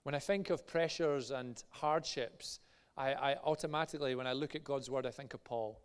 When 0.05 0.15
I 0.15 0.19
think 0.19 0.51
of 0.51 0.67
pressures 0.67 1.31
and 1.31 1.63
hardships, 1.71 2.61
I, 2.97 3.13
I, 3.13 3.37
automatically, 3.45 4.15
when 4.15 4.27
I 4.27 4.33
look 4.33 4.55
at 4.55 4.65
God's 4.65 4.91
word, 4.91 5.07
I 5.07 5.11
think 5.11 5.33
of 5.33 5.43
Paul. 5.45 5.81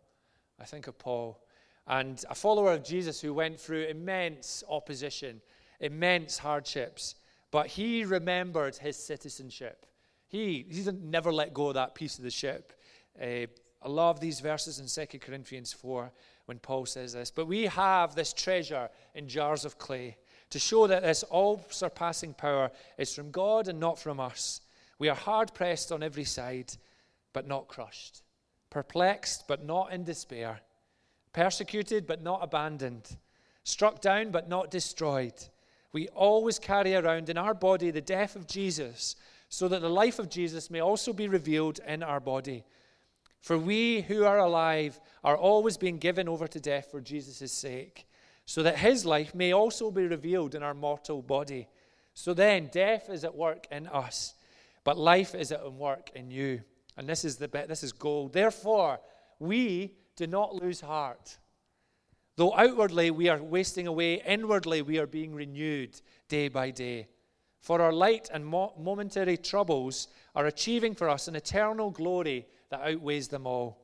I 0.59 0.65
think 0.65 0.87
of 0.87 0.97
Paul. 0.97 1.39
And 1.87 2.23
a 2.29 2.35
follower 2.35 2.73
of 2.73 2.83
Jesus 2.83 3.21
who 3.21 3.33
went 3.33 3.59
through 3.59 3.83
immense 3.83 4.63
opposition, 4.69 5.41
immense 5.79 6.37
hardships. 6.37 7.15
But 7.51 7.67
he 7.67 8.03
remembered 8.03 8.75
his 8.77 8.97
citizenship. 8.97 9.85
He, 10.27 10.65
he 10.69 10.83
didn't 10.83 11.03
never 11.03 11.31
let 11.31 11.53
go 11.53 11.69
of 11.69 11.75
that 11.75 11.95
piece 11.95 12.17
of 12.17 12.23
the 12.23 12.31
ship. 12.31 12.73
Uh, 13.21 13.47
I 13.81 13.89
love 13.89 14.19
these 14.19 14.39
verses 14.39 14.79
in 14.79 15.07
2 15.07 15.19
Corinthians 15.19 15.71
4 15.71 16.11
when 16.45 16.59
Paul 16.59 16.85
says 16.85 17.13
this. 17.13 17.31
But 17.31 17.47
we 17.47 17.63
have 17.63 18.15
this 18.15 18.33
treasure 18.33 18.89
in 19.15 19.27
jars 19.27 19.63
of 19.65 19.77
clay 19.77 20.17
to 20.49 20.59
show 20.59 20.87
that 20.87 21.03
this 21.03 21.23
all 21.23 21.65
surpassing 21.69 22.33
power 22.33 22.71
is 22.97 23.13
from 23.13 23.31
God 23.31 23.67
and 23.67 23.79
not 23.79 23.99
from 23.99 24.19
us. 24.19 24.61
We 24.99 25.09
are 25.09 25.15
hard 25.15 25.53
pressed 25.53 25.91
on 25.91 26.03
every 26.03 26.23
side, 26.23 26.73
but 27.33 27.47
not 27.47 27.67
crushed, 27.67 28.23
perplexed, 28.69 29.47
but 29.47 29.63
not 29.63 29.93
in 29.93 30.03
despair, 30.03 30.61
persecuted, 31.33 32.07
but 32.07 32.23
not 32.23 32.39
abandoned, 32.41 33.17
struck 33.63 34.01
down, 34.01 34.31
but 34.31 34.49
not 34.49 34.71
destroyed 34.71 35.35
we 35.93 36.07
always 36.09 36.59
carry 36.59 36.95
around 36.95 37.29
in 37.29 37.37
our 37.37 37.53
body 37.53 37.91
the 37.91 38.01
death 38.01 38.35
of 38.35 38.47
Jesus, 38.47 39.15
so 39.49 39.67
that 39.67 39.81
the 39.81 39.89
life 39.89 40.19
of 40.19 40.29
Jesus 40.29 40.69
may 40.69 40.81
also 40.81 41.13
be 41.13 41.27
revealed 41.27 41.79
in 41.87 42.03
our 42.03 42.19
body. 42.19 42.65
For 43.41 43.57
we 43.57 44.01
who 44.01 44.25
are 44.25 44.39
alive 44.39 44.99
are 45.23 45.37
always 45.37 45.77
being 45.77 45.99
given 45.99 46.27
over 46.27 46.47
to 46.47 46.59
death 46.59 46.89
for 46.91 46.99
Jesus' 46.99 47.51
sake, 47.51 48.07
so 48.45 48.63
that 48.63 48.79
his 48.79 49.05
life 49.05 49.33
may 49.33 49.53
also 49.53 49.91
be 49.91 50.05
revealed 50.05 50.55
in 50.55 50.63
our 50.63 50.73
mortal 50.73 51.21
body. 51.21 51.67
So 52.13 52.33
then, 52.33 52.69
death 52.71 53.09
is 53.09 53.23
at 53.23 53.35
work 53.35 53.67
in 53.71 53.87
us, 53.87 54.33
but 54.83 54.97
life 54.97 55.35
is 55.35 55.51
at 55.51 55.71
work 55.71 56.09
in 56.15 56.31
you. 56.31 56.61
And 56.97 57.07
this 57.07 57.23
is 57.23 57.37
the 57.37 57.47
this 57.47 57.83
is 57.83 57.91
gold. 57.91 58.33
Therefore, 58.33 58.99
we 59.39 59.93
do 60.15 60.27
not 60.27 60.55
lose 60.55 60.81
heart. 60.81 61.37
Though 62.37 62.53
outwardly 62.53 63.09
we 63.09 63.29
are 63.29 63.41
wasting 63.41 63.87
away, 63.87 64.21
inwardly 64.21 64.83
we 64.83 64.99
are 64.99 65.07
being 65.07 65.33
renewed 65.33 65.99
day 66.29 66.47
by 66.47 66.69
day. 66.69 67.07
For 67.59 67.81
our 67.81 67.91
light 67.91 68.29
and 68.31 68.45
mo- 68.45 68.73
momentary 68.77 69.37
troubles 69.37 70.07
are 70.35 70.45
achieving 70.45 70.93
for 70.93 71.09
us 71.09 71.27
an 71.27 71.35
eternal 71.35 71.89
glory 71.89 72.47
that 72.69 72.81
outweighs 72.81 73.27
them 73.27 73.47
all. 73.47 73.79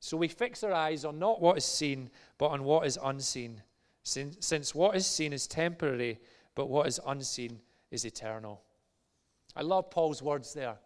So 0.00 0.18
we 0.18 0.28
fix 0.28 0.62
our 0.62 0.72
eyes 0.72 1.06
on 1.06 1.18
not 1.18 1.40
what 1.40 1.56
is 1.56 1.64
seen, 1.64 2.10
but 2.36 2.48
on 2.48 2.62
what 2.62 2.86
is 2.86 2.98
unseen, 3.02 3.62
since, 4.02 4.36
since 4.46 4.74
what 4.74 4.94
is 4.94 5.06
seen 5.06 5.32
is 5.32 5.46
temporary, 5.46 6.20
but 6.54 6.68
what 6.68 6.86
is 6.86 7.00
unseen 7.06 7.58
is 7.90 8.04
eternal. 8.04 8.60
I 9.56 9.62
love 9.62 9.90
Paul's 9.90 10.22
words 10.22 10.52
there. 10.52 10.76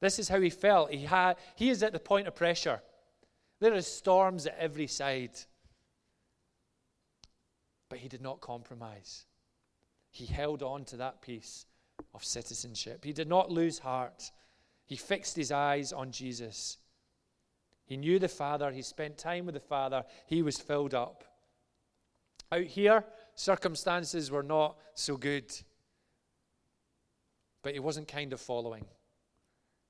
This 0.00 0.18
is 0.18 0.28
how 0.28 0.40
he 0.40 0.50
felt. 0.50 0.90
He, 0.90 1.08
he 1.54 1.70
is 1.70 1.84
at 1.84 1.92
the 1.92 2.00
point 2.00 2.26
of 2.26 2.34
pressure. 2.34 2.82
There 3.60 3.72
are 3.72 3.80
storms 3.82 4.46
at 4.46 4.58
every 4.58 4.88
side. 4.88 5.38
But 7.92 7.98
he 7.98 8.08
did 8.08 8.22
not 8.22 8.40
compromise. 8.40 9.26
He 10.10 10.24
held 10.24 10.62
on 10.62 10.86
to 10.86 10.96
that 10.96 11.20
piece 11.20 11.66
of 12.14 12.24
citizenship. 12.24 13.04
He 13.04 13.12
did 13.12 13.28
not 13.28 13.50
lose 13.50 13.80
heart. 13.80 14.32
He 14.86 14.96
fixed 14.96 15.36
his 15.36 15.52
eyes 15.52 15.92
on 15.92 16.10
Jesus. 16.10 16.78
He 17.84 17.98
knew 17.98 18.18
the 18.18 18.28
Father. 18.28 18.70
He 18.70 18.80
spent 18.80 19.18
time 19.18 19.44
with 19.44 19.52
the 19.52 19.60
Father. 19.60 20.04
He 20.24 20.40
was 20.40 20.56
filled 20.56 20.94
up. 20.94 21.24
Out 22.50 22.62
here, 22.64 23.04
circumstances 23.34 24.30
were 24.30 24.42
not 24.42 24.78
so 24.94 25.18
good. 25.18 25.54
But 27.60 27.74
he 27.74 27.78
wasn't 27.78 28.08
kind 28.08 28.32
of 28.32 28.40
following. 28.40 28.86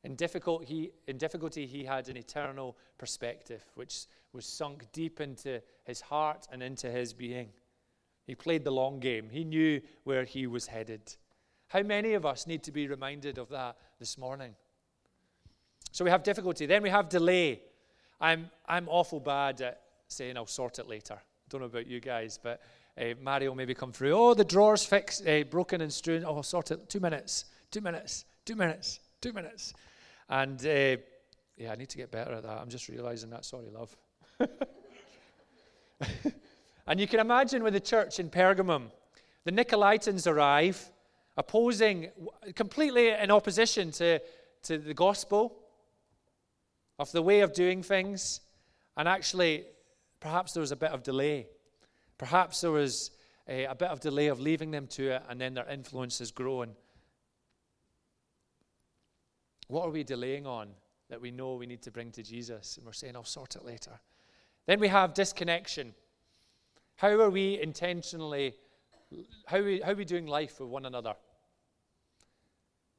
In, 0.03 0.17
he, 0.67 0.91
in 1.07 1.19
difficulty, 1.19 1.67
he 1.67 1.85
had 1.85 2.09
an 2.09 2.17
eternal 2.17 2.77
perspective, 2.99 3.65
which 3.77 4.07
was 4.33 4.45
sunk 4.45 4.91
deep 4.91 5.21
into 5.21 5.63
his 5.85 6.01
heart 6.01 6.49
and 6.51 6.65
into 6.65 6.91
his 6.91 7.13
being. 7.13 7.51
He 8.33 8.37
played 8.37 8.65
the 8.65 8.71
long 8.71 8.99
game. 8.99 9.29
He 9.31 9.45
knew 9.45 9.83
where 10.05 10.25
he 10.25 10.47
was 10.47 10.67
headed. 10.67 11.03
How 11.69 11.83
many 11.83 12.15
of 12.15 12.25
us 12.25 12.47
need 12.47 12.63
to 12.63 12.73
be 12.73 12.89
reminded 12.89 13.37
of 13.37 13.51
that 13.51 13.77
this 13.99 14.17
morning? 14.17 14.55
So 15.91 16.03
we 16.03 16.11
have 16.11 16.23
difficulty. 16.23 16.65
Then 16.65 16.83
we 16.83 16.89
have 16.89 17.11
delay. 17.11 17.61
I'm, 18.23 18.51
I'm 18.67 18.89
awful 18.89 19.21
bad 19.21 19.61
at 19.61 19.83
saying 20.09 20.39
I'll 20.39 20.47
sort 20.47 20.79
it 20.79 20.89
later. 20.89 21.19
Don't 21.51 21.61
know 21.61 21.67
about 21.67 21.87
you 21.87 22.01
guys, 22.01 22.39
but 22.43 22.63
uh, 22.99 23.13
Mary 23.21 23.49
will 23.49 23.55
maybe 23.55 23.75
come 23.75 23.93
through. 23.93 24.13
Oh, 24.13 24.33
the 24.33 24.47
drawer's 24.47 24.87
fixed, 24.87 25.29
uh, 25.29 25.45
broken 25.45 25.83
and 25.83 25.93
strewn. 25.93 26.25
Oh, 26.25 26.37
I'll 26.37 26.43
sort 26.43 26.71
it. 26.71 26.89
Two 26.89 27.01
minutes, 27.01 27.45
two 27.71 27.83
minutes, 27.83 28.25
two 28.47 28.57
minutes, 28.57 29.01
two 29.21 29.35
minutes. 29.35 29.75
And 30.31 30.59
uh, 30.65 30.97
yeah, 31.59 31.71
I 31.71 31.75
need 31.75 31.91
to 31.91 31.99
get 31.99 32.11
better 32.11 32.33
at 32.33 32.45
that. 32.45 32.61
I'm 32.63 32.71
just 32.71 32.89
realizing 32.89 33.29
that. 33.29 33.45
Sorry, 33.45 33.69
love. 33.69 33.95
And 36.87 36.99
you 36.99 37.07
can 37.07 37.21
imagine 37.21 37.63
with 37.63 37.75
the 37.75 37.81
church 37.81 38.19
in 38.19 38.29
Pergamum, 38.31 38.91
the 39.45 39.53
Nicolaitans 39.53 40.31
arrive, 40.31 40.91
opposing, 41.37 42.11
completely 42.55 43.11
in 43.11 43.31
opposition 43.31 43.91
to, 43.93 44.21
to 44.65 44.79
the 44.79 44.95
gospel 44.95 45.59
of 46.99 47.11
the 47.13 47.23
way 47.23 47.41
of 47.41 47.53
doing 47.53 47.83
things. 47.83 48.41
And 48.97 49.09
actually, 49.09 49.65
perhaps 50.21 50.53
there 50.53 50.61
was 50.61 50.73
a 50.73 50.77
bit 50.77 50.91
of 50.91 51.03
delay. 51.03 51.47
Perhaps 52.19 52.61
there 52.61 52.71
was 52.71 53.11
a, 53.49 53.65
a 53.65 53.75
bit 53.75 53.89
of 53.89 54.01
delay 54.01 54.27
of 54.27 54.41
leaving 54.41 54.71
them 54.71 54.87
to 54.89 55.17
it, 55.17 55.23
and 55.29 55.41
then 55.41 55.55
their 55.55 55.69
influence 55.69 56.21
is 56.21 56.31
growing. 56.31 56.75
What 59.69 59.87
are 59.87 59.91
we 59.91 60.05
delaying 60.05 60.47
on 60.47 60.69
that 61.09 61.21
we 61.21 61.31
know 61.31 61.55
we 61.55 61.67
need 61.67 61.83
to 61.83 61.91
bring 61.91 62.11
to 62.13 62.23
Jesus? 62.23 62.77
And 62.77 62.87
we're 62.87 62.93
saying, 62.93 63.17
I'll 63.17 63.25
sort 63.25 63.57
it 63.57 63.65
later. 63.65 64.01
Then 64.67 64.79
we 64.79 64.89
have 64.89 65.15
disconnection. 65.15 65.95
How 66.97 67.21
are 67.21 67.31
we 67.31 67.61
intentionally, 67.61 68.55
how 69.47 69.59
are 69.59 69.65
we, 69.65 69.81
how 69.81 69.93
are 69.93 69.97
we 69.97 70.05
doing 70.05 70.27
life 70.27 70.61
with 70.61 70.69
one 70.69 70.87
another? 70.87 71.15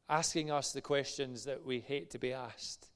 Asking 0.10 0.51
us 0.51 0.71
the 0.71 0.82
questions 0.82 1.45
that 1.45 1.65
we 1.65 1.79
hate 1.79 2.12
to 2.12 2.19
be 2.19 2.34
asked. 2.34 2.89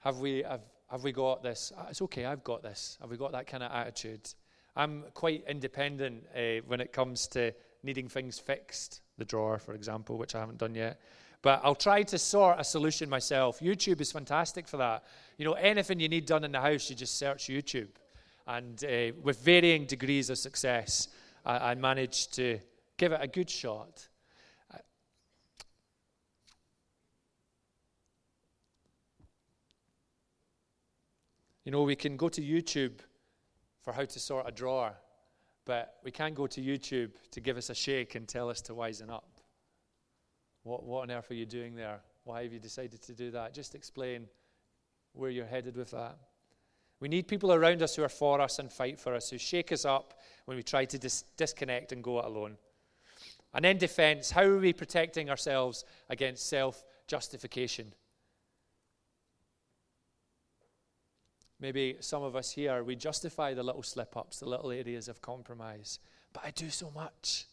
Have 0.00 0.18
we, 0.18 0.42
have, 0.42 0.60
have 0.90 1.02
we 1.02 1.12
got 1.12 1.42
this? 1.42 1.72
Ah, 1.76 1.86
it's 1.90 2.02
okay, 2.02 2.26
I've 2.26 2.44
got 2.44 2.62
this. 2.62 2.98
Have 3.00 3.10
we 3.10 3.16
got 3.16 3.32
that 3.32 3.46
kind 3.46 3.62
of 3.62 3.72
attitude? 3.72 4.28
I'm 4.76 5.04
quite 5.14 5.44
independent 5.48 6.24
uh, 6.36 6.62
when 6.66 6.80
it 6.80 6.92
comes 6.92 7.26
to 7.28 7.52
needing 7.82 8.08
things 8.08 8.38
fixed, 8.38 9.00
the 9.16 9.24
drawer, 9.24 9.58
for 9.58 9.74
example, 9.74 10.18
which 10.18 10.34
I 10.34 10.40
haven't 10.40 10.58
done 10.58 10.74
yet. 10.74 11.00
But 11.42 11.60
I'll 11.64 11.74
try 11.74 12.02
to 12.02 12.18
sort 12.18 12.60
a 12.60 12.64
solution 12.64 13.08
myself. 13.08 13.60
YouTube 13.60 14.00
is 14.00 14.12
fantastic 14.12 14.68
for 14.68 14.76
that. 14.78 15.04
You 15.38 15.44
know, 15.44 15.52
anything 15.54 16.00
you 16.00 16.08
need 16.08 16.26
done 16.26 16.44
in 16.44 16.52
the 16.52 16.60
house, 16.60 16.90
you 16.90 16.96
just 16.96 17.18
search 17.18 17.46
YouTube. 17.46 17.88
And 18.46 18.82
uh, 18.84 19.12
with 19.22 19.40
varying 19.40 19.86
degrees 19.86 20.30
of 20.30 20.38
success, 20.38 21.08
I, 21.44 21.72
I, 21.72 21.74
managed 21.74 22.34
to 22.34 22.60
give 22.96 23.12
it 23.12 23.18
a 23.20 23.26
good 23.26 23.50
shot. 23.50 24.08
You 31.64 31.72
know, 31.72 31.82
we 31.82 31.96
can 31.96 32.16
go 32.16 32.28
to 32.28 32.40
YouTube 32.40 33.00
for 33.82 33.92
how 33.92 34.04
to 34.04 34.20
sort 34.20 34.48
a 34.48 34.52
drawer, 34.52 34.94
but 35.64 35.96
we 36.04 36.12
can't 36.12 36.36
go 36.36 36.46
to 36.46 36.60
YouTube 36.60 37.10
to 37.32 37.40
give 37.40 37.56
us 37.56 37.70
a 37.70 37.74
shake 37.74 38.14
and 38.14 38.28
tell 38.28 38.48
us 38.48 38.60
to 38.62 38.72
wisen 38.72 39.10
up. 39.10 39.40
What, 40.62 40.84
what 40.84 41.02
on 41.02 41.10
earth 41.10 41.28
are 41.32 41.34
you 41.34 41.44
doing 41.44 41.74
there? 41.74 42.00
Why 42.22 42.44
have 42.44 42.52
you 42.52 42.60
decided 42.60 43.02
to 43.02 43.14
do 43.14 43.32
that? 43.32 43.52
Just 43.52 43.74
explain 43.74 44.28
where 45.12 45.30
you're 45.30 45.44
headed 45.44 45.76
with 45.76 45.90
that. 45.90 46.18
We 47.00 47.08
need 47.08 47.28
people 47.28 47.52
around 47.52 47.82
us 47.82 47.96
who 47.96 48.02
are 48.02 48.08
for 48.08 48.40
us 48.40 48.58
and 48.58 48.72
fight 48.72 48.98
for 48.98 49.14
us, 49.14 49.30
who 49.30 49.38
shake 49.38 49.70
us 49.70 49.84
up 49.84 50.14
when 50.46 50.56
we 50.56 50.62
try 50.62 50.84
to 50.86 50.98
dis- 50.98 51.24
disconnect 51.36 51.92
and 51.92 52.02
go 52.02 52.18
it 52.20 52.24
alone. 52.24 52.56
And 53.52 53.64
then 53.64 53.78
defense 53.78 54.30
how 54.30 54.42
are 54.42 54.58
we 54.58 54.72
protecting 54.72 55.30
ourselves 55.30 55.84
against 56.08 56.48
self 56.48 56.84
justification? 57.06 57.92
Maybe 61.58 61.96
some 62.00 62.22
of 62.22 62.36
us 62.36 62.50
here, 62.50 62.84
we 62.84 62.96
justify 62.96 63.54
the 63.54 63.62
little 63.62 63.82
slip 63.82 64.16
ups, 64.16 64.40
the 64.40 64.48
little 64.48 64.70
areas 64.70 65.08
of 65.08 65.22
compromise. 65.22 65.98
But 66.32 66.44
I 66.44 66.50
do 66.50 66.68
so 66.68 66.90
much. 66.94 67.46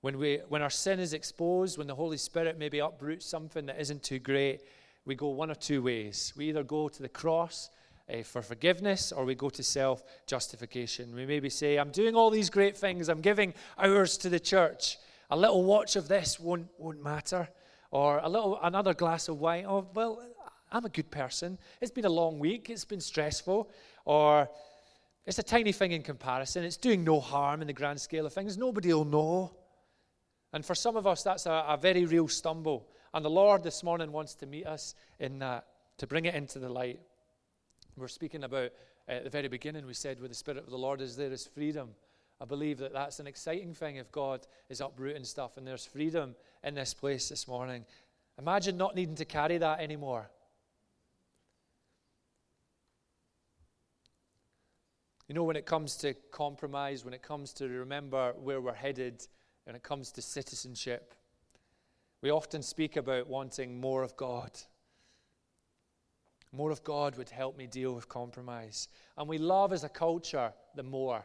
When, 0.00 0.18
we, 0.18 0.40
when 0.48 0.62
our 0.62 0.70
sin 0.70 1.00
is 1.00 1.12
exposed, 1.12 1.76
when 1.76 1.86
the 1.86 1.94
Holy 1.94 2.18
Spirit 2.18 2.58
maybe 2.58 2.78
uproots 2.78 3.26
something 3.26 3.66
that 3.66 3.80
isn't 3.80 4.02
too 4.02 4.18
great, 4.18 4.60
we 5.06 5.14
go 5.14 5.28
one 5.28 5.50
of 5.50 5.58
two 5.58 5.82
ways. 5.82 6.32
We 6.36 6.48
either 6.48 6.62
go 6.62 6.88
to 6.88 7.02
the 7.02 7.08
cross 7.08 7.70
uh, 8.12 8.22
for 8.22 8.42
forgiveness 8.42 9.12
or 9.12 9.24
we 9.24 9.34
go 9.34 9.50
to 9.50 9.62
self 9.62 10.02
justification. 10.26 11.14
We 11.14 11.26
maybe 11.26 11.50
say, 11.50 11.76
I'm 11.76 11.90
doing 11.90 12.14
all 12.14 12.30
these 12.30 12.50
great 12.50 12.76
things, 12.76 13.08
I'm 13.08 13.20
giving 13.20 13.54
hours 13.78 14.16
to 14.18 14.28
the 14.28 14.40
church. 14.40 14.98
A 15.30 15.36
little 15.36 15.64
watch 15.64 15.96
of 15.96 16.08
this 16.08 16.38
won't, 16.38 16.68
won't 16.78 17.02
matter. 17.02 17.48
Or 17.90 18.18
a 18.18 18.28
little 18.28 18.58
another 18.62 18.92
glass 18.92 19.28
of 19.28 19.40
wine. 19.40 19.64
Oh, 19.66 19.86
well, 19.94 20.22
I'm 20.72 20.84
a 20.84 20.88
good 20.88 21.10
person. 21.10 21.58
It's 21.80 21.92
been 21.92 22.04
a 22.04 22.10
long 22.10 22.38
week, 22.38 22.68
it's 22.70 22.84
been 22.84 23.00
stressful. 23.00 23.70
Or 24.04 24.48
it's 25.26 25.38
a 25.38 25.42
tiny 25.42 25.72
thing 25.72 25.92
in 25.92 26.02
comparison. 26.02 26.64
It's 26.64 26.76
doing 26.76 27.04
no 27.04 27.20
harm 27.20 27.60
in 27.62 27.66
the 27.66 27.72
grand 27.72 28.00
scale 28.00 28.26
of 28.26 28.32
things. 28.32 28.58
Nobody 28.58 28.92
will 28.92 29.04
know. 29.04 29.56
And 30.52 30.64
for 30.64 30.74
some 30.74 30.96
of 30.96 31.06
us, 31.06 31.22
that's 31.22 31.46
a, 31.46 31.64
a 31.68 31.78
very 31.80 32.04
real 32.04 32.28
stumble. 32.28 32.88
And 33.14 33.24
the 33.24 33.30
Lord 33.30 33.62
this 33.62 33.84
morning 33.84 34.10
wants 34.10 34.34
to 34.34 34.46
meet 34.46 34.66
us 34.66 34.96
in 35.20 35.38
that, 35.38 35.66
to 35.98 36.06
bring 36.08 36.24
it 36.24 36.34
into 36.34 36.58
the 36.58 36.68
light. 36.68 36.98
We're 37.96 38.08
speaking 38.08 38.42
about 38.42 38.72
uh, 39.08 39.12
at 39.12 39.24
the 39.24 39.30
very 39.30 39.46
beginning, 39.46 39.86
we 39.86 39.94
said, 39.94 40.18
where 40.18 40.28
the 40.28 40.34
Spirit 40.34 40.64
of 40.64 40.70
the 40.70 40.76
Lord 40.76 41.00
is, 41.00 41.16
there 41.16 41.30
is 41.30 41.46
freedom. 41.46 41.90
I 42.40 42.44
believe 42.44 42.78
that 42.78 42.92
that's 42.92 43.20
an 43.20 43.28
exciting 43.28 43.72
thing 43.72 43.96
if 43.96 44.10
God 44.10 44.44
is 44.68 44.80
uprooting 44.80 45.22
stuff 45.22 45.56
and 45.56 45.64
there's 45.64 45.86
freedom 45.86 46.34
in 46.64 46.74
this 46.74 46.92
place 46.92 47.28
this 47.28 47.46
morning. 47.46 47.84
Imagine 48.36 48.76
not 48.76 48.96
needing 48.96 49.14
to 49.14 49.24
carry 49.24 49.58
that 49.58 49.78
anymore. 49.78 50.28
You 55.28 55.36
know, 55.36 55.44
when 55.44 55.56
it 55.56 55.66
comes 55.66 55.96
to 55.98 56.14
compromise, 56.32 57.04
when 57.04 57.14
it 57.14 57.22
comes 57.22 57.52
to 57.54 57.68
remember 57.68 58.34
where 58.42 58.60
we're 58.60 58.74
headed, 58.74 59.24
when 59.62 59.76
it 59.76 59.84
comes 59.84 60.10
to 60.12 60.20
citizenship, 60.20 61.14
we 62.24 62.30
often 62.30 62.62
speak 62.62 62.96
about 62.96 63.28
wanting 63.28 63.78
more 63.78 64.02
of 64.02 64.16
God. 64.16 64.50
More 66.52 66.70
of 66.70 66.82
God 66.82 67.18
would 67.18 67.28
help 67.28 67.58
me 67.58 67.66
deal 67.66 67.92
with 67.94 68.08
compromise. 68.08 68.88
And 69.18 69.28
we 69.28 69.36
love 69.36 69.74
as 69.74 69.84
a 69.84 69.90
culture 69.90 70.50
the 70.74 70.82
more. 70.82 71.22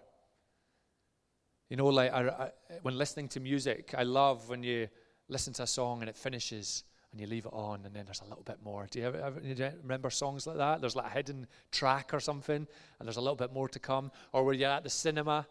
You 1.69 1.77
know, 1.77 1.88
like 1.88 2.12
I, 2.12 2.27
I, 2.27 2.51
when 2.81 2.97
listening 2.97 3.29
to 3.29 3.39
music, 3.39 3.95
I 3.97 4.03
love 4.03 4.49
when 4.49 4.62
you 4.62 4.89
listen 5.29 5.53
to 5.53 5.63
a 5.63 5.67
song 5.67 6.01
and 6.01 6.09
it 6.09 6.17
finishes 6.17 6.83
and 7.13 7.21
you 7.21 7.27
leave 7.27 7.45
it 7.45 7.53
on 7.53 7.85
and 7.85 7.95
then 7.95 8.03
there's 8.03 8.19
a 8.19 8.25
little 8.27 8.43
bit 8.43 8.57
more. 8.62 8.85
Do 8.91 8.99
you 8.99 9.05
ever, 9.05 9.21
ever 9.21 9.39
you 9.41 9.71
remember 9.81 10.09
songs 10.09 10.47
like 10.47 10.57
that? 10.57 10.81
There's 10.81 10.97
like 10.97 11.05
a 11.05 11.15
hidden 11.15 11.47
track 11.71 12.13
or 12.13 12.19
something 12.19 12.67
and 12.99 13.07
there's 13.07 13.15
a 13.15 13.21
little 13.21 13.38
bit 13.38 13.53
more 13.53 13.69
to 13.69 13.79
come. 13.79 14.12
Or 14.33 14.43
where 14.43 14.53
you're 14.53 14.69
at 14.69 14.83
the 14.83 14.89
cinema 14.89 15.47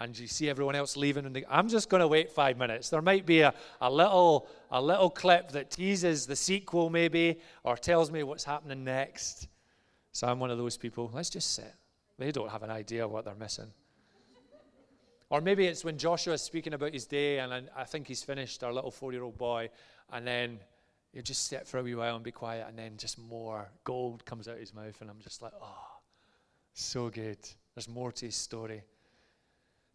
and 0.00 0.18
you 0.18 0.26
see 0.26 0.48
everyone 0.48 0.74
else 0.74 0.96
leaving 0.96 1.26
and 1.26 1.36
they, 1.36 1.44
I'm 1.48 1.68
just 1.68 1.90
going 1.90 2.00
to 2.00 2.08
wait 2.08 2.32
five 2.32 2.56
minutes. 2.56 2.88
There 2.88 3.02
might 3.02 3.26
be 3.26 3.42
a, 3.42 3.52
a, 3.82 3.90
little, 3.90 4.48
a 4.70 4.80
little 4.80 5.10
clip 5.10 5.52
that 5.52 5.70
teases 5.70 6.26
the 6.26 6.34
sequel 6.34 6.88
maybe 6.88 7.38
or 7.64 7.76
tells 7.76 8.10
me 8.10 8.22
what's 8.22 8.44
happening 8.44 8.82
next. 8.82 9.48
So 10.12 10.26
I'm 10.26 10.40
one 10.40 10.50
of 10.50 10.56
those 10.56 10.78
people. 10.78 11.10
Let's 11.12 11.28
just 11.28 11.54
sit. 11.54 11.74
They 12.18 12.32
don't 12.32 12.50
have 12.50 12.62
an 12.62 12.70
idea 12.70 13.06
what 13.06 13.26
they're 13.26 13.34
missing. 13.34 13.70
Or 15.28 15.40
maybe 15.40 15.66
it's 15.66 15.84
when 15.84 15.96
Joshua 15.96 16.34
is 16.34 16.42
speaking 16.42 16.74
about 16.74 16.92
his 16.92 17.06
day, 17.06 17.38
and 17.38 17.52
I 17.76 17.84
think 17.84 18.08
he's 18.08 18.22
finished, 18.22 18.64
our 18.64 18.72
little 18.72 18.90
four 18.90 19.12
year 19.12 19.22
old 19.22 19.38
boy, 19.38 19.70
and 20.12 20.26
then 20.26 20.58
you 21.12 21.22
just 21.22 21.46
sit 21.46 21.68
for 21.68 21.78
a 21.78 21.82
wee 21.84 21.94
while 21.94 22.16
and 22.16 22.24
be 22.24 22.32
quiet, 22.32 22.66
and 22.68 22.76
then 22.76 22.96
just 22.96 23.16
more 23.16 23.70
gold 23.84 24.24
comes 24.24 24.48
out 24.48 24.54
of 24.54 24.60
his 24.60 24.74
mouth, 24.74 25.00
and 25.00 25.08
I'm 25.08 25.20
just 25.20 25.40
like, 25.40 25.52
oh, 25.62 26.00
so 26.74 27.10
good. 27.10 27.38
There's 27.74 27.88
more 27.88 28.10
to 28.10 28.26
his 28.26 28.34
story. 28.34 28.82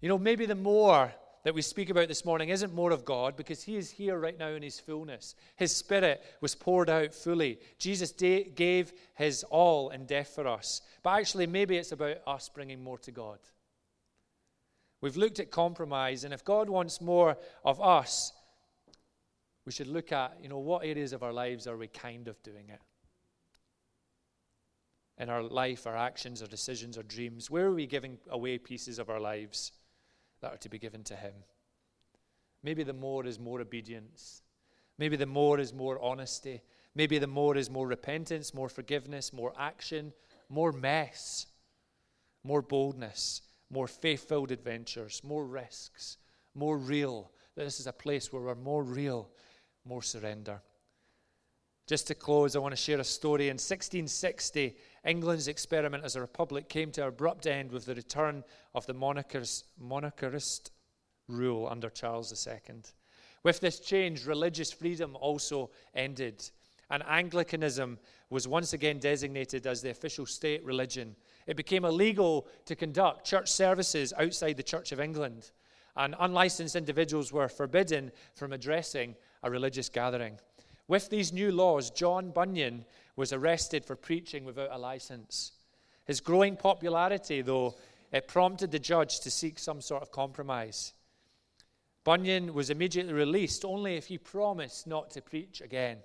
You 0.01 0.09
know, 0.09 0.17
maybe 0.17 0.45
the 0.45 0.55
more 0.55 1.13
that 1.45 1.53
we 1.53 1.61
speak 1.61 1.91
about 1.91 2.07
this 2.07 2.25
morning 2.25 2.49
isn't 2.49 2.73
more 2.73 2.91
of 2.91 3.05
God 3.05 3.35
because 3.37 3.63
He 3.63 3.77
is 3.77 3.91
here 3.91 4.17
right 4.17 4.37
now 4.37 4.49
in 4.49 4.63
His 4.63 4.79
fullness. 4.79 5.35
His 5.55 5.75
Spirit 5.75 6.23
was 6.41 6.55
poured 6.55 6.89
out 6.89 7.13
fully. 7.13 7.59
Jesus 7.77 8.11
da- 8.11 8.49
gave 8.49 8.93
His 9.13 9.43
all 9.43 9.91
in 9.91 10.05
death 10.05 10.29
for 10.33 10.47
us. 10.47 10.81
But 11.03 11.19
actually, 11.19 11.45
maybe 11.45 11.77
it's 11.77 11.91
about 11.91 12.17
us 12.25 12.49
bringing 12.49 12.83
more 12.83 12.97
to 12.99 13.11
God. 13.11 13.37
We've 15.01 15.17
looked 15.17 15.39
at 15.39 15.51
compromise, 15.51 16.23
and 16.23 16.33
if 16.33 16.43
God 16.43 16.67
wants 16.67 16.99
more 16.99 17.37
of 17.63 17.79
us, 17.79 18.33
we 19.65 19.71
should 19.71 19.87
look 19.87 20.11
at, 20.11 20.37
you 20.41 20.49
know, 20.49 20.57
what 20.57 20.83
areas 20.83 21.13
of 21.13 21.21
our 21.21 21.33
lives 21.33 21.67
are 21.67 21.77
we 21.77 21.87
kind 21.87 22.27
of 22.27 22.41
doing 22.41 22.69
it? 22.69 22.81
In 25.19 25.29
our 25.29 25.43
life, 25.43 25.85
our 25.85 25.95
actions, 25.95 26.41
our 26.41 26.47
decisions, 26.47 26.97
our 26.97 27.03
dreams, 27.03 27.51
where 27.51 27.67
are 27.67 27.73
we 27.73 27.85
giving 27.85 28.17
away 28.29 28.57
pieces 28.57 28.97
of 28.97 29.11
our 29.11 29.19
lives? 29.19 29.71
That 30.41 30.53
are 30.53 30.57
to 30.57 30.69
be 30.69 30.79
given 30.79 31.03
to 31.05 31.15
Him. 31.15 31.33
Maybe 32.63 32.83
the 32.83 32.93
more 32.93 33.25
is 33.25 33.39
more 33.39 33.61
obedience. 33.61 34.41
Maybe 34.97 35.15
the 35.15 35.25
more 35.25 35.59
is 35.59 35.73
more 35.73 36.01
honesty. 36.01 36.61
Maybe 36.95 37.19
the 37.19 37.27
more 37.27 37.57
is 37.57 37.69
more 37.69 37.87
repentance, 37.87 38.53
more 38.53 38.69
forgiveness, 38.69 39.33
more 39.33 39.53
action, 39.57 40.13
more 40.49 40.71
mess, 40.71 41.47
more 42.43 42.61
boldness, 42.61 43.41
more 43.69 43.87
faith 43.87 44.27
filled 44.27 44.51
adventures, 44.51 45.21
more 45.23 45.45
risks, 45.45 46.17
more 46.53 46.77
real. 46.77 47.31
This 47.55 47.79
is 47.79 47.87
a 47.87 47.93
place 47.93 48.31
where 48.31 48.41
we're 48.41 48.55
more 48.55 48.83
real, 48.83 49.29
more 49.83 50.01
surrender. 50.01 50.61
Just 51.87 52.07
to 52.07 52.15
close, 52.15 52.55
I 52.55 52.59
want 52.59 52.71
to 52.71 52.81
share 52.81 52.99
a 52.99 53.03
story. 53.03 53.45
In 53.45 53.55
1660, 53.55 54.75
England's 55.05 55.47
experiment 55.47 56.03
as 56.03 56.15
a 56.15 56.21
republic 56.21 56.67
came 56.67 56.91
to 56.91 57.01
an 57.03 57.09
abrupt 57.09 57.45
end 57.45 57.71
with 57.71 57.85
the 57.85 57.95
return 57.95 58.43
of 58.73 58.85
the 58.87 58.93
monarchist 58.93 60.71
rule 61.27 61.67
under 61.69 61.89
Charles 61.89 62.47
II. 62.47 62.81
With 63.43 63.59
this 63.59 63.79
change, 63.79 64.25
religious 64.25 64.71
freedom 64.71 65.15
also 65.19 65.69
ended, 65.93 66.49
and 66.89 67.03
Anglicanism 67.07 67.99
was 68.31 68.47
once 68.47 68.73
again 68.73 68.97
designated 68.97 69.67
as 69.67 69.81
the 69.81 69.91
official 69.91 70.25
state 70.25 70.63
religion. 70.63 71.15
It 71.45 71.55
became 71.55 71.85
illegal 71.85 72.47
to 72.65 72.75
conduct 72.75 73.25
church 73.25 73.51
services 73.51 74.13
outside 74.17 74.57
the 74.57 74.63
Church 74.63 74.91
of 74.91 74.99
England, 74.99 75.51
and 75.95 76.15
unlicensed 76.19 76.75
individuals 76.75 77.31
were 77.31 77.47
forbidden 77.47 78.11
from 78.33 78.53
addressing 78.53 79.15
a 79.43 79.51
religious 79.51 79.89
gathering. 79.89 80.39
With 80.87 81.09
these 81.09 81.31
new 81.31 81.51
laws, 81.51 81.89
John 81.91 82.31
Bunyan 82.31 82.85
was 83.15 83.33
arrested 83.33 83.85
for 83.85 83.95
preaching 83.95 84.45
without 84.45 84.71
a 84.71 84.77
license. 84.77 85.51
His 86.05 86.19
growing 86.19 86.55
popularity, 86.55 87.41
though, 87.41 87.75
it 88.11 88.27
prompted 88.27 88.71
the 88.71 88.79
judge 88.79 89.19
to 89.21 89.31
seek 89.31 89.59
some 89.59 89.81
sort 89.81 90.01
of 90.01 90.11
compromise. 90.11 90.93
Bunyan 92.03 92.53
was 92.53 92.69
immediately 92.69 93.13
released 93.13 93.65
only 93.65 93.95
if 93.95 94.07
he 94.07 94.17
promised 94.17 94.85
not 94.85 95.09
to 95.11 95.21
preach 95.21 95.61
again. 95.61 95.97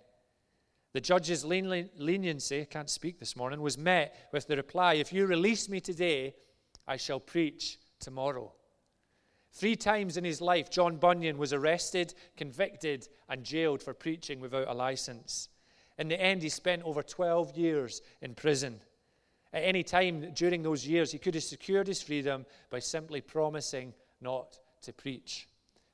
The 0.92 1.00
judge's 1.00 1.44
leniency, 1.44 2.62
I 2.62 2.64
can't 2.64 2.90
speak 2.90 3.20
this 3.20 3.36
morning, 3.36 3.60
was 3.60 3.78
met 3.78 4.28
with 4.32 4.46
the 4.46 4.56
reply 4.56 4.94
If 4.94 5.12
you 5.12 5.26
release 5.26 5.68
me 5.68 5.80
today, 5.80 6.34
I 6.88 6.96
shall 6.96 7.20
preach 7.20 7.78
tomorrow. 8.00 8.52
Three 9.52 9.76
times 9.76 10.16
in 10.16 10.24
his 10.24 10.40
life, 10.40 10.70
John 10.70 10.96
Bunyan 10.96 11.38
was 11.38 11.52
arrested, 11.52 12.14
convicted, 12.36 13.08
and 13.28 13.44
jailed 13.44 13.82
for 13.82 13.94
preaching 13.94 14.40
without 14.40 14.68
a 14.68 14.74
license. 14.74 15.48
In 16.00 16.08
the 16.08 16.18
end, 16.18 16.42
he 16.42 16.48
spent 16.48 16.82
over 16.84 17.02
12 17.02 17.58
years 17.58 18.00
in 18.22 18.34
prison. 18.34 18.80
At 19.52 19.64
any 19.64 19.82
time 19.82 20.32
during 20.32 20.62
those 20.62 20.86
years, 20.86 21.12
he 21.12 21.18
could 21.18 21.34
have 21.34 21.44
secured 21.44 21.86
his 21.86 22.00
freedom 22.00 22.46
by 22.70 22.78
simply 22.78 23.20
promising 23.20 23.92
not 24.22 24.58
to 24.80 24.94
preach. 24.94 25.46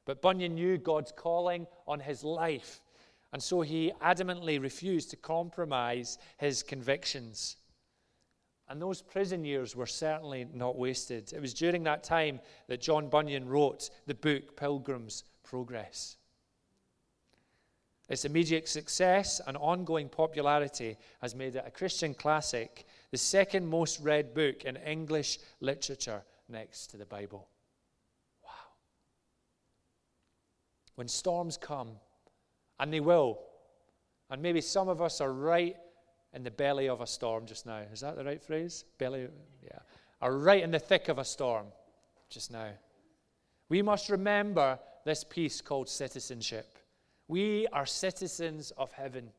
But 0.04 0.22
Bunyan 0.22 0.54
knew 0.54 0.78
God's 0.78 1.10
calling 1.10 1.66
on 1.88 1.98
his 1.98 2.22
life, 2.22 2.80
and 3.32 3.42
so 3.42 3.62
he 3.62 3.92
adamantly 4.00 4.62
refused 4.62 5.10
to 5.10 5.16
compromise 5.16 6.18
his 6.38 6.62
convictions. 6.62 7.56
And 8.68 8.80
those 8.80 9.02
prison 9.02 9.44
years 9.44 9.74
were 9.74 9.86
certainly 9.86 10.46
not 10.52 10.78
wasted. 10.78 11.32
It 11.32 11.40
was 11.40 11.52
during 11.52 11.82
that 11.82 12.04
time 12.04 12.38
that 12.68 12.80
John 12.80 13.08
Bunyan 13.08 13.48
wrote 13.48 13.90
the 14.06 14.14
book 14.14 14.56
Pilgrim's 14.56 15.24
Progress. 15.42 16.16
Its 18.08 18.24
immediate 18.24 18.68
success 18.68 19.40
and 19.46 19.56
ongoing 19.56 20.08
popularity 20.08 20.96
has 21.20 21.34
made 21.34 21.56
it 21.56 21.64
a 21.66 21.70
Christian 21.70 22.14
classic, 22.14 22.86
the 23.10 23.18
second 23.18 23.66
most 23.66 24.00
read 24.00 24.32
book 24.32 24.64
in 24.64 24.76
English 24.76 25.38
literature 25.60 26.22
next 26.48 26.88
to 26.88 26.96
the 26.96 27.04
Bible. 27.06 27.48
Wow. 28.44 28.50
When 30.94 31.08
storms 31.08 31.56
come, 31.56 31.90
and 32.78 32.92
they 32.92 33.00
will, 33.00 33.40
and 34.30 34.40
maybe 34.40 34.60
some 34.60 34.88
of 34.88 35.02
us 35.02 35.20
are 35.20 35.32
right 35.32 35.76
in 36.32 36.44
the 36.44 36.50
belly 36.50 36.88
of 36.88 37.00
a 37.00 37.06
storm 37.06 37.46
just 37.46 37.66
now. 37.66 37.80
Is 37.92 38.00
that 38.00 38.16
the 38.16 38.24
right 38.24 38.42
phrase? 38.42 38.84
Belly, 38.98 39.26
yeah. 39.64 39.78
Are 40.20 40.36
right 40.36 40.62
in 40.62 40.70
the 40.70 40.78
thick 40.78 41.08
of 41.08 41.18
a 41.18 41.24
storm 41.24 41.66
just 42.28 42.52
now. 42.52 42.70
We 43.68 43.82
must 43.82 44.10
remember 44.10 44.78
this 45.04 45.24
piece 45.24 45.60
called 45.60 45.88
citizenship. 45.88 46.78
We 47.28 47.66
are 47.72 47.86
citizens 47.86 48.72
of 48.76 48.92
heaven. 48.92 49.30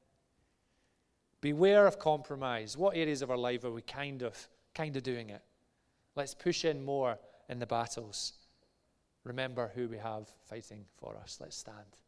Beware 1.41 1.87
of 1.87 1.99
compromise. 1.99 2.75
What 2.77 2.97
areas 2.97 3.21
of 3.21 3.31
our 3.31 3.37
life 3.37 3.63
are 3.63 3.71
we 3.71 3.81
kind 3.81 4.23
of 4.23 4.35
kind 4.73 4.95
of 4.95 5.03
doing 5.03 5.29
it? 5.29 5.41
Let's 6.15 6.33
push 6.33 6.65
in 6.65 6.83
more 6.83 7.17
in 7.49 7.59
the 7.59 7.65
battles. 7.65 8.33
Remember 9.23 9.71
who 9.75 9.87
we 9.87 9.97
have 9.97 10.27
fighting 10.49 10.85
for 10.97 11.15
us. 11.17 11.37
Let's 11.39 11.57
stand. 11.57 11.97